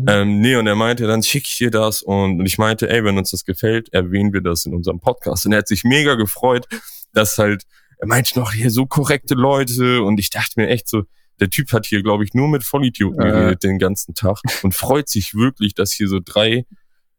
[0.08, 2.02] ähm, nee, und er meinte, dann schicke ich dir das.
[2.02, 5.46] Und, und ich meinte, ey, wenn uns das gefällt, erwähnen wir das in unserem Podcast.
[5.46, 6.66] Und er hat sich mega gefreut,
[7.12, 7.64] dass halt,
[7.98, 10.02] er meinte noch hier so korrekte Leute.
[10.02, 11.04] Und ich dachte mir echt so,
[11.40, 13.30] der Typ hat hier, glaube ich, nur mit Vollidioten Ja.
[13.30, 16.66] geredet den ganzen Tag und freut sich wirklich, dass hier so drei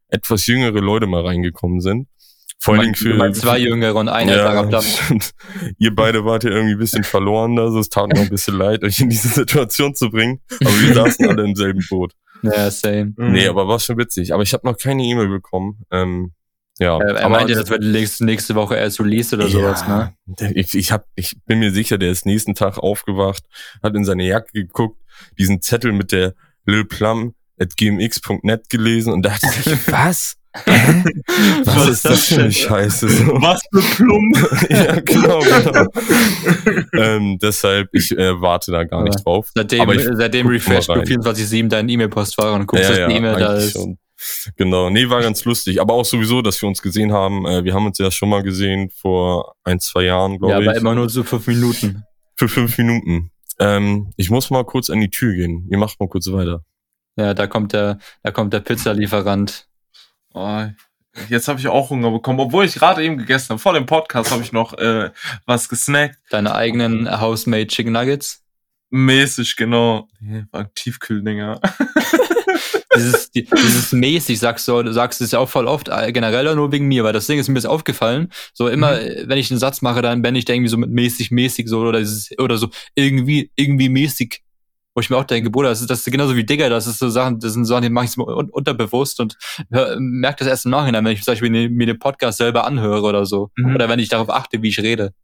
[0.08, 2.08] etwas jüngere Leute mal reingekommen sind.
[2.62, 4.80] Vor allen Dingen für, zwei Jüngere und ein älterer ja.
[5.78, 8.56] Ihr beide wart ja irgendwie ein bisschen verloren da, so es tat mir ein bisschen
[8.56, 10.40] leid, euch in diese Situation zu bringen.
[10.60, 12.12] Aber wir saßen alle im selben Boot.
[12.42, 13.14] Ja, same.
[13.16, 13.32] Mhm.
[13.32, 14.32] Nee, aber war schon witzig.
[14.32, 15.84] Aber ich habe noch keine E-Mail bekommen.
[15.90, 16.34] Ähm,
[16.78, 20.14] ja, Er, er aber meinte, das wird nächste, nächste Woche erst released oder sowas, ne?
[20.54, 23.42] Ich, ich, hab, ich bin mir sicher, der ist nächsten Tag aufgewacht,
[23.82, 25.00] hat in seine Jacke geguckt,
[25.36, 26.34] diesen Zettel mit der
[26.64, 30.36] Lil Plum at gmx.net gelesen und dachte sich, was?
[30.54, 33.08] Was, ist das für eine Scheiße?
[33.08, 33.32] So.
[33.40, 34.36] Was für Plump.
[34.70, 35.86] ja, genau, genau.
[36.92, 39.48] ähm, deshalb, ich äh, warte da gar nicht drauf.
[39.54, 41.06] Seitdem, Aber ich seitdem refresh du rein.
[41.06, 43.72] 24-7 deinen E-Mail-Postfach und guckst, Ja, dass ja, die E-Mail da ist.
[43.72, 43.98] schon.
[44.56, 45.80] Genau, nee, war ganz lustig.
[45.80, 47.44] Aber auch sowieso, dass wir uns gesehen haben.
[47.46, 50.72] Äh, wir haben uns ja schon mal gesehen vor ein, zwei Jahren, Ja, glaube aber
[50.72, 50.80] ich.
[50.80, 52.04] immer nur so fünf Minuten.
[52.36, 53.30] Für fünf Minuten.
[53.58, 55.66] Ähm, ich muss mal kurz an die Tür gehen.
[55.70, 56.62] Ihr macht mal kurz weiter.
[57.16, 59.66] Ja, da kommt der, da kommt der Pizzalieferant.
[60.34, 60.64] Oh,
[61.28, 63.58] jetzt habe ich auch Hunger bekommen, obwohl ich gerade eben gegessen habe.
[63.58, 65.10] Vor dem Podcast habe ich noch äh,
[65.46, 66.18] was gesnackt.
[66.30, 68.42] Deine eigenen House-made Chicken Nuggets.
[68.90, 70.08] Mäßig, genau.
[70.20, 71.60] Nee, Tiefkühldinger.
[72.96, 76.54] dieses, die, dieses mäßig sagst du, du sagst es ja auch voll oft, äh, generell
[76.54, 78.30] nur wegen mir, weil das Ding ist mir jetzt aufgefallen.
[78.52, 80.90] So immer, äh, wenn ich einen Satz mache, dann bin ich da irgendwie so mit
[80.90, 84.42] mäßig, mäßig so oder dieses, oder so irgendwie, irgendwie mäßig.
[84.94, 86.98] Wo ich mir auch denke, Bruder, das ist, das ist genauso wie Digger, das ist
[86.98, 89.36] so Sachen, das sind Sachen, die mache ich unterbewusst und
[89.70, 92.66] hör, merke das erst im Nachhinein, wenn ich zum Beispiel ne- mir den Podcast selber
[92.66, 93.50] anhöre oder so.
[93.56, 93.74] Mhm.
[93.74, 95.14] Oder wenn ich darauf achte, wie ich rede.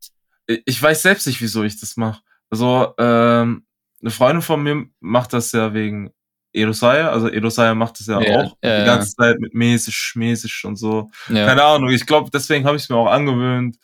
[0.46, 2.22] ich weiß selbst nicht, wieso ich das mache.
[2.50, 3.64] Also, ähm,
[4.00, 6.10] eine Freundin von mir macht das ja wegen
[6.52, 7.10] Edosaya.
[7.10, 8.84] Also Edosaya macht das ja, Ja, auch ja, die ja.
[8.84, 11.10] ganze Zeit mit mäßig, mäßig und so.
[11.26, 13.76] Keine Ahnung, ich glaube, deswegen habe ich es mir auch angewöhnt.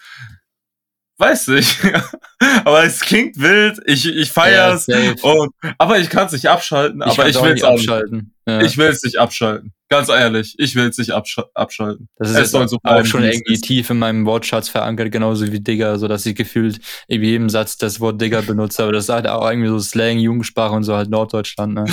[1.19, 1.79] Weiß nicht.
[2.65, 3.81] aber es klingt wild.
[3.87, 4.87] Ich, ich feier's.
[4.87, 5.27] Ja, safe.
[5.27, 7.03] und, aber ich kann es nicht abschalten.
[7.03, 7.89] aber kann's ich auch will es auch nicht.
[7.89, 8.35] abschalten.
[8.47, 8.61] Ja.
[8.63, 9.73] Ich will es nicht abschalten.
[9.89, 12.09] Ganz ehrlich, ich will es nicht absch abschalten.
[12.17, 15.13] Das ist Es auch, so bleiben, schon wie es irgendwie tief in meinem Wortschatz verankert,
[15.13, 18.93] genauso wie Digger, so dass ich gefühlt in jedem Satz das Wort Digger benutze, aber
[18.93, 21.85] das ist halt auch irgendwie so Slang, Jugendsprache und so halt Norddeutschland, ne?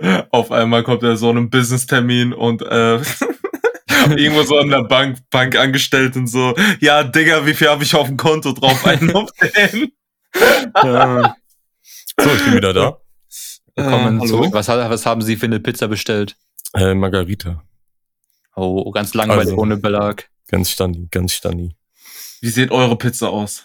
[0.30, 2.98] Auf einmal kommt er so einem Business-Termin und äh,
[4.16, 8.16] irgendwo so an der Bank, Bankangestellten so, ja, Digga, wie viel habe ich auf dem
[8.16, 8.84] Konto drauf?
[8.86, 9.92] Einen auf den.
[10.82, 11.36] ja.
[12.20, 12.98] So, ich bin wieder da.
[13.76, 14.26] Willkommen Äh, hallo?
[14.26, 14.48] zurück.
[14.52, 16.36] Was, was haben Sie für eine Pizza bestellt?
[16.74, 17.62] Äh, Margarita.
[18.56, 20.28] Oh, ganz langweilig Also- ohne Belag.
[20.48, 21.74] Ganz standi, ganz standi.
[22.40, 23.64] Wie sieht eure Pizza aus?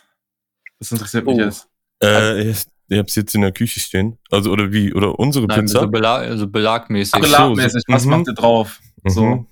[0.79, 1.41] Das interessiert mich Oh.
[1.41, 1.67] jetzt.
[2.01, 4.17] Äh, ich, ich hab's jetzt in der Küche stehen.
[4.31, 4.93] Also, oder wie?
[4.93, 5.81] Oder unsere Nein, Pizza?
[5.81, 7.13] so, Belag, also belagmäßig.
[7.15, 8.11] Ach, so, Beladmäßig, was mhm.
[8.11, 8.79] macht ihr drauf?
[9.03, 9.45] So.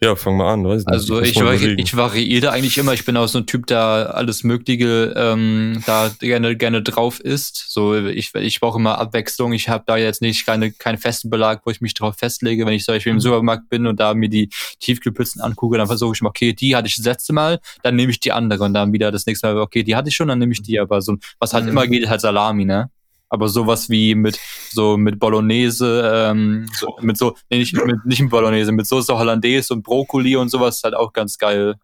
[0.00, 0.92] Ja, fang mal an, weiß nicht.
[0.92, 2.92] Also ich, vari ich variiere eigentlich immer.
[2.92, 7.64] Ich bin auch so ein Typ, der alles Mögliche ähm, da gerne gerne drauf isst.
[7.68, 9.52] So ich ich brauche immer Abwechslung.
[9.52, 12.64] Ich habe da jetzt nicht keine keinen festen Belag, wo ich mich drauf festlege.
[12.64, 13.22] Wenn ich zum Beispiel im Mhm.
[13.22, 16.86] Supermarkt bin und da mir die Tiefkühlpizzen angucke, dann versuche ich mal, okay, die hatte
[16.86, 19.58] ich das letzte Mal, dann nehme ich die andere und dann wieder das nächste Mal,
[19.60, 20.78] okay, die hatte ich schon, dann nehme ich die.
[20.78, 21.70] Aber so was halt Mhm.
[21.70, 22.88] immer geht, ist halt Salami, ne?
[23.30, 24.38] Aber sowas wie mit
[24.70, 29.16] so mit Bolognese, ähm, so, mit so, nee, nicht mit nicht mit Bolognese, mit Soße
[29.18, 31.74] Hollandaise und Brokkoli und sowas ist halt auch ganz geil.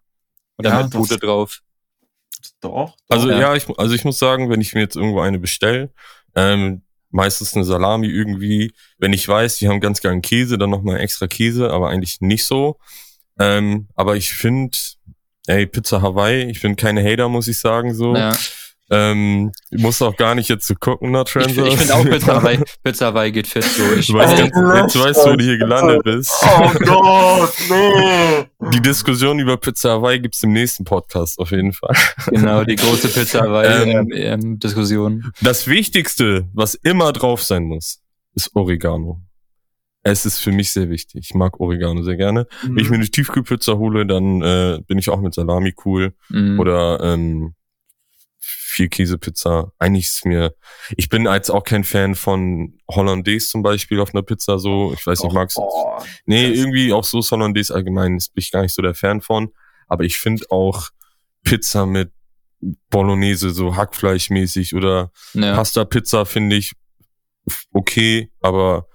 [0.57, 1.59] Und dann Ja, mit das- Pute drauf.
[2.61, 2.95] Doch.
[3.09, 3.39] Also Ja.
[3.39, 5.91] ja, ich, also ich muss sagen, wenn ich mir jetzt irgendwo eine bestelle,
[6.35, 6.81] ähm,
[7.11, 11.27] meistens eine Salami irgendwie, wenn ich weiß, die haben ganz geilen Käse, dann nochmal extra
[11.27, 12.77] Käse, aber eigentlich nicht so.
[13.39, 14.77] Ähm, aber ich finde,
[15.47, 18.15] ey, Pizza Hawaii, ich bin keine Hater, muss ich sagen, so.
[18.15, 18.35] Ja.
[18.91, 21.67] Ähm, muss auch gar nicht jetzt zu gucken nach Ich, Transfers.
[21.69, 23.81] ich finde auch Pizza Hawaii, Pizza Hawaii geht fit so.
[23.97, 26.31] Ich Du weißt, Oh, ganz, jetzt weißt du, wo du hier gelandet bist.
[26.43, 28.69] Oh Gott, nee.
[28.73, 31.95] Die Diskussion über Pizza Hawaii gibt's im nächsten Podcast auf jeden Fall.
[32.27, 35.31] genau, die große Pizza Hawaii Ähm, ähm, ähm, Diskussion.
[35.41, 38.01] Das Wichtigste, was immer drauf sein muss,
[38.35, 39.19] ist Oregano.
[40.03, 41.29] Es ist für mich sehr wichtig.
[41.29, 42.45] Ich mag Oregano sehr gerne.
[42.61, 46.13] Wenn ich mir eine Tiefkühlpizza hole, dann äh, bin ich auch mit Salami cool.
[46.29, 46.59] Mhm.
[46.59, 47.55] Oder ähm,
[48.45, 49.71] viel Käsepizza.
[49.79, 50.53] Eigentlich ist mir,
[50.97, 54.93] ich bin als auch kein Fan von Hollandaise zum Beispiel auf einer Pizza so.
[54.93, 55.61] Ich weiß nicht, magst du?
[55.61, 59.21] Oh, Nee, irgendwie auch so Hollandaise allgemein ist bin ich gar nicht so der Fan
[59.21, 59.51] von.
[59.87, 60.89] Aber ich finde auch
[61.43, 62.11] Pizza mit
[62.89, 65.55] Bolognese, so Hackfleischmäßig oder ja.
[65.55, 66.73] Pasta-Pizza finde ich
[67.71, 68.87] okay, aber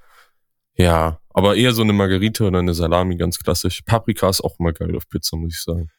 [0.75, 3.83] ja, aber eher so eine Margarita oder eine Salami, ganz klassisch.
[3.83, 5.91] Paprika ist auch immer geil auf Pizza, muss ich sagen.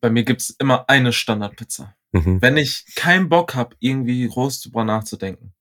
[0.00, 1.94] Bei mir gibt's immer eine Standardpizza.
[2.16, 2.40] Mhm.
[2.42, 5.52] Wenn ich keinen Bock habe, irgendwie groß drüber nachzudenken.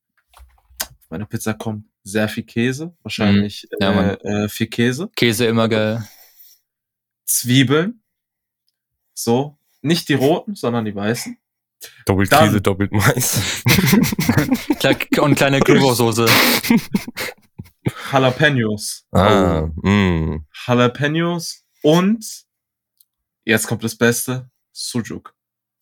[0.81, 4.09] Auf meine Pizza kommt sehr viel Käse, wahrscheinlich Ja, Mann.
[4.23, 6.07] äh, äh, viel Käse, Käse immer geil.
[7.25, 8.01] Zwiebeln,
[9.13, 11.37] so, nicht die roten, sondern die weißen.
[12.05, 13.63] Doppelt Dann- Käse, doppelt Mais.
[15.19, 16.25] Und kleine Knoblauchsoße.
[18.11, 19.05] Jalapenos.
[19.11, 20.45] ah, mm.
[20.65, 22.25] Jalapenos und
[23.43, 25.34] jetzt kommt das Beste, Sujuk.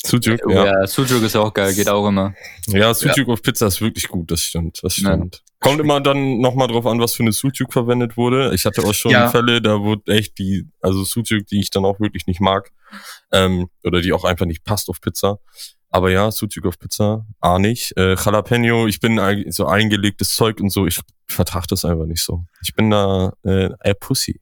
[0.05, 0.65] Sujuk, Oh, ja.
[0.81, 2.33] ja, Sujuk ist auch geil, geht auch immer.
[2.67, 5.11] Ja, Sujuk auf Pizza ist wirklich gut, das stimmt, das Ja.
[5.13, 5.41] stimmt.
[5.61, 8.53] Kommt immer dann nochmal drauf an, was für eine Sujuk verwendet wurde.
[8.53, 9.29] Ich hatte auch schon Ja.
[9.29, 12.71] Fälle, da wurde echt die, also Sujuk, die ich dann auch wirklich nicht mag,
[13.31, 15.39] ähm, oder die auch einfach nicht passt auf Pizza.
[15.89, 17.95] Aber ja, Sujuk auf Pizza, ah nicht.
[17.95, 22.43] Äh, Jalapeno, ich bin so eingelegtes Zeug und so, ich vertrag das einfach nicht so.
[22.61, 24.41] Ich bin da äh, eher Pussy.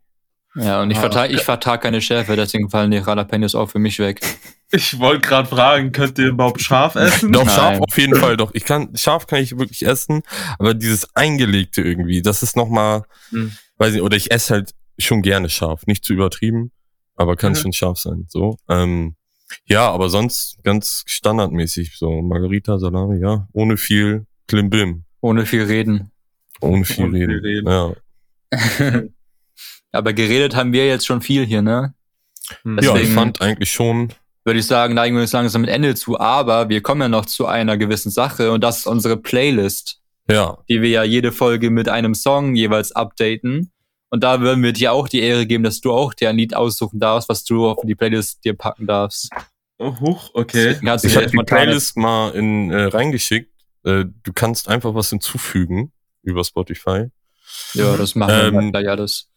[0.55, 3.79] Ja, und ich Ah, vertrage ich vertrag keine Schärfe, deswegen fallen die Jalapenos auch für
[3.79, 4.21] mich weg.
[4.73, 7.33] Ich wollte gerade fragen, könnt ihr überhaupt scharf essen?
[7.33, 7.53] Doch, Nein.
[7.53, 8.51] scharf auf jeden Fall, doch.
[8.53, 10.21] Ich kann, scharf kann ich wirklich essen,
[10.59, 13.51] aber dieses Eingelegte irgendwie, das ist nochmal, Hm.
[13.79, 15.85] weiß ich, oder ich esse halt schon gerne scharf.
[15.87, 16.71] Nicht zu übertrieben,
[17.17, 17.55] aber kann Mhm.
[17.57, 18.55] schon scharf sein, so.
[18.69, 19.17] Ähm,
[19.65, 26.11] ja, aber sonst ganz standardmäßig, so Margarita, Salami, ja, ohne viel Klimbim, Ohne viel reden.
[26.61, 27.65] ohne viel Ohne viel reden.
[27.67, 27.67] reden.
[27.67, 29.01] Ja.
[29.91, 31.93] Aber geredet haben wir jetzt schon viel hier, ne?
[32.63, 32.77] Hm.
[32.77, 34.13] ja, ich Deswegen- fand eigentlich schon,
[34.43, 37.25] Würde ich sagen, neigen wir uns langsam mit Ende zu, aber wir kommen ja noch
[37.25, 41.69] zu einer gewissen Sache und das ist unsere Playlist, ja, die wir ja jede Folge
[41.69, 43.71] mit einem Song jeweils updaten.
[44.13, 46.53] Und da würden wir dir auch die Ehre geben, dass du auch dir ein Lied
[46.53, 49.29] aussuchen darfst, was du auf die Playlist dir packen darfst.
[49.77, 50.65] Oh, huch, okay.
[50.69, 53.49] Deswegen kannst du ich habe die Playlist mal in, äh, reingeschickt.
[53.85, 57.05] Äh, du kannst einfach was hinzufügen über Spotify.
[57.73, 59.29] Ja, das machen wir Ähm, gleich alles.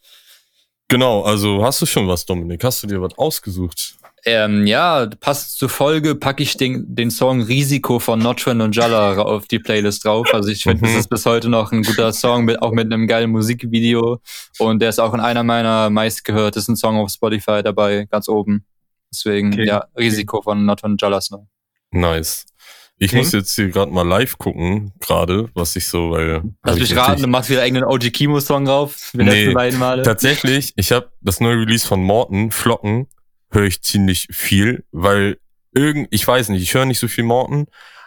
[0.88, 2.62] Genau, also hast du schon was, Dominik?
[2.62, 3.96] Hast du dir was ausgesucht?
[4.26, 9.16] Ähm, ja, passend zur Folge packe ich den, den Song Risiko von Notran und Jalla
[9.20, 10.32] auf die Playlist drauf.
[10.32, 10.86] Also ich finde, Mhm.
[10.92, 14.20] das ist bis heute noch ein guter Song, mit, auch mit einem geilen Musikvideo.
[14.58, 18.64] Und der ist auch in einer meiner meistgehörtesten Songs auf Spotify dabei, ganz oben.
[19.12, 19.66] Deswegen, Okay.
[19.66, 21.48] ja, Risiko von Notran und Jalla Song.
[21.90, 22.46] Nice.
[22.98, 23.18] Ich Okay.
[23.18, 26.42] muss jetzt hier gerade mal live gucken, gerade, was ich so, weil.
[26.62, 30.02] Lass mich raten, du machst wieder irgendeinen OG Kimo Song drauf, wie Nee, beiden Male.
[30.02, 33.08] Tatsächlich, ich habe das neue Release von Morten, Flocken,
[33.50, 35.38] höre ich ziemlich viel, weil
[35.74, 37.66] irgend, ich weiß nicht, ich höre nicht so viel Morten,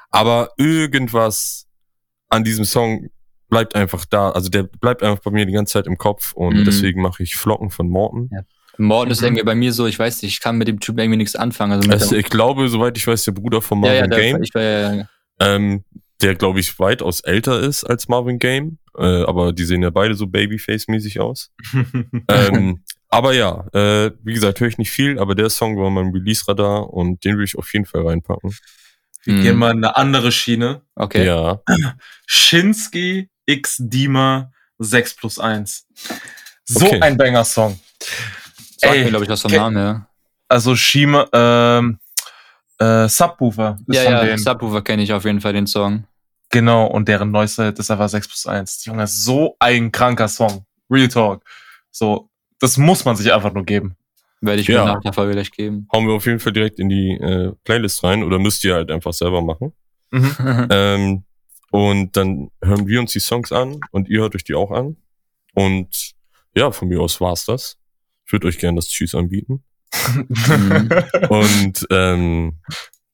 [0.09, 1.67] aber irgendwas
[2.29, 3.09] an diesem Song
[3.49, 4.31] bleibt einfach da.
[4.31, 6.65] Also der bleibt einfach bei mir die ganze Zeit im Kopf und Mhm.
[6.65, 8.29] deswegen mache ich Flocken von Morten.
[8.33, 8.41] Ja.
[8.77, 9.27] Morten ist Mhm.
[9.27, 11.73] irgendwie bei mir so, ich weiß nicht, ich kann mit dem Typen irgendwie nichts anfangen.
[11.73, 14.43] Also Also ich glaube, soweit ich weiß, der Bruder von ja, Marvin ja, der, Game.
[14.43, 15.07] ich war ja, ja,
[15.39, 15.83] ähm,
[16.21, 20.15] der glaube ich weitaus älter ist als Marvin Game, äh, aber die sehen ja beide
[20.15, 21.51] so Babyface-mäßig aus.
[22.27, 26.07] ähm, aber ja, äh, wie gesagt, höre ich nicht viel, aber der Song war mein
[26.11, 28.55] Release-Radar und den will ich auf jeden Fall reinpacken.
[29.23, 29.41] Wir Mhm.
[29.41, 30.81] gehen mal in eine andere Schiene.
[30.95, 31.25] okay.
[31.25, 31.61] Ja,
[32.25, 35.85] Shinsky X Dima 6 plus 1.
[36.65, 36.99] So Okay.
[37.01, 37.79] ein Banger-Song.
[38.77, 40.07] Sagt Ey, mir, glaube ich, was vom Namen, ja.
[40.47, 41.99] Also Shima, ähm,
[42.79, 44.37] äh, Subwoofer ist Ja, von ja, denen.
[44.37, 46.05] Subwoofer kenne ich auf jeden Fall, den Song.
[46.49, 48.85] Genau, und deren neuester Hit ist einfach 6 plus 1.
[48.85, 50.65] Junge, ist so ein kranker Song.
[50.89, 51.43] Real Talk.
[51.91, 53.97] So, das muss man sich einfach nur geben.
[54.39, 54.85] Werde ich Ja.
[54.85, 55.87] mir nach der Folge gleich geben.
[55.91, 58.91] hauen wir auf jeden Fall direkt in die äh, Playlist rein oder müsst ihr halt
[58.91, 59.73] einfach selber machen.
[60.11, 60.35] Mhm.
[60.69, 61.23] Ähm,
[61.71, 64.95] und dann hören wir uns die Songs an und ihr hört euch die auch an.
[65.53, 66.13] Und
[66.55, 67.77] ja, von mir aus war's das.
[68.27, 69.63] Ich würde euch gerne das Tschüss anbieten.
[71.29, 72.53] Und ähm,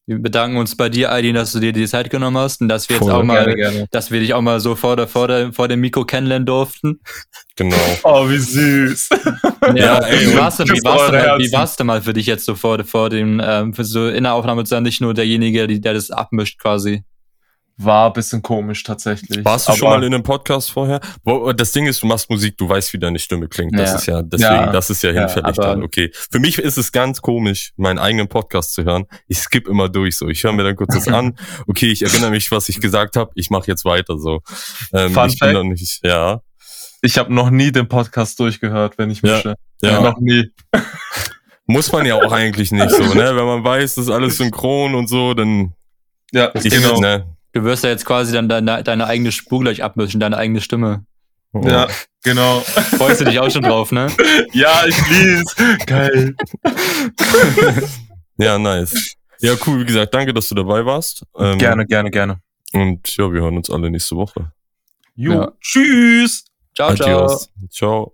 [0.06, 2.90] Wir bedanken uns bei dir, Aidin, dass du dir die Zeit genommen hast und dass
[2.90, 3.86] wir jetzt auch mal, gerne, gerne.
[3.92, 7.00] dass wir dich auch mal so vor, der, vor, der, vor dem Mikro kennenlernen durften.
[7.56, 7.76] genau.
[8.04, 9.10] Oh, wie süß.
[9.76, 11.54] Ja, ey, wie und war's denn, wie war's denn, mal- wie Herzen.
[11.54, 14.34] war's denn mal für dich jetzt so vor, vor dem, ähm, für so in der
[14.34, 17.04] Aufnahme zu sein, nicht nur derjenige, die- der das abmischt quasi?
[17.78, 19.44] War ein bisschen komisch tatsächlich.
[19.44, 21.00] Warst du schon mal in einem Podcast vorher?
[21.56, 23.78] Das Ding ist, du machst Musik, du weißt, wie deine Stimme klingt.
[23.78, 23.96] Das Ja.
[23.96, 24.72] ist ja, deswegen, Ja.
[24.72, 26.12] das ist ja Ja, hinfällig aber- dann, okay.
[26.32, 29.06] Für mich ist es ganz komisch, meinen eigenen Podcast zu hören.
[29.28, 30.28] Ich skippe immer durch so.
[30.30, 31.36] Ich höre mir dann kurz das an.
[31.68, 33.32] Okay, ich erinnere mich, was ich gesagt habe.
[33.34, 34.42] Ich mache jetzt weiter so.
[34.94, 35.54] Ähm, Fun ich bin Fact.
[35.54, 36.42] noch nicht, ja.
[37.02, 39.36] Ich habe noch nie den Podcast durchgehört, wenn ich Ja.
[39.38, 39.56] mische.
[39.82, 40.00] Ja.
[40.00, 40.52] Noch nie.
[41.66, 43.36] Muss man ja auch eigentlich nicht so, ne?
[43.36, 45.74] Wenn man weiß, das ist alles synchron und so, dann
[46.32, 47.00] Ja, ich, genau.
[47.00, 47.26] ne?
[47.54, 51.06] Du wirst ja jetzt quasi dann deine, deine eigene Spur gleich abmischen, deine eigene Stimme.
[51.54, 51.88] Ja,
[52.24, 52.62] genau.
[52.62, 54.08] Freust du dich auch schon drauf, ne?
[54.54, 55.56] Ja, ich lieb's.
[55.86, 56.36] Geil.
[58.38, 59.16] Ja, nice.
[59.42, 61.24] Ja, cool, wie gesagt, danke, dass du dabei warst.
[61.38, 62.40] Ähm, Gerne, gerne, gerne.
[62.74, 64.52] Und ja, wir hören uns alle nächste Woche.
[65.16, 65.52] Jo, Ja.
[65.62, 66.44] tschüss.
[66.76, 67.08] Ciao, ciao.
[67.26, 67.50] Adios.
[67.70, 68.12] Ciao.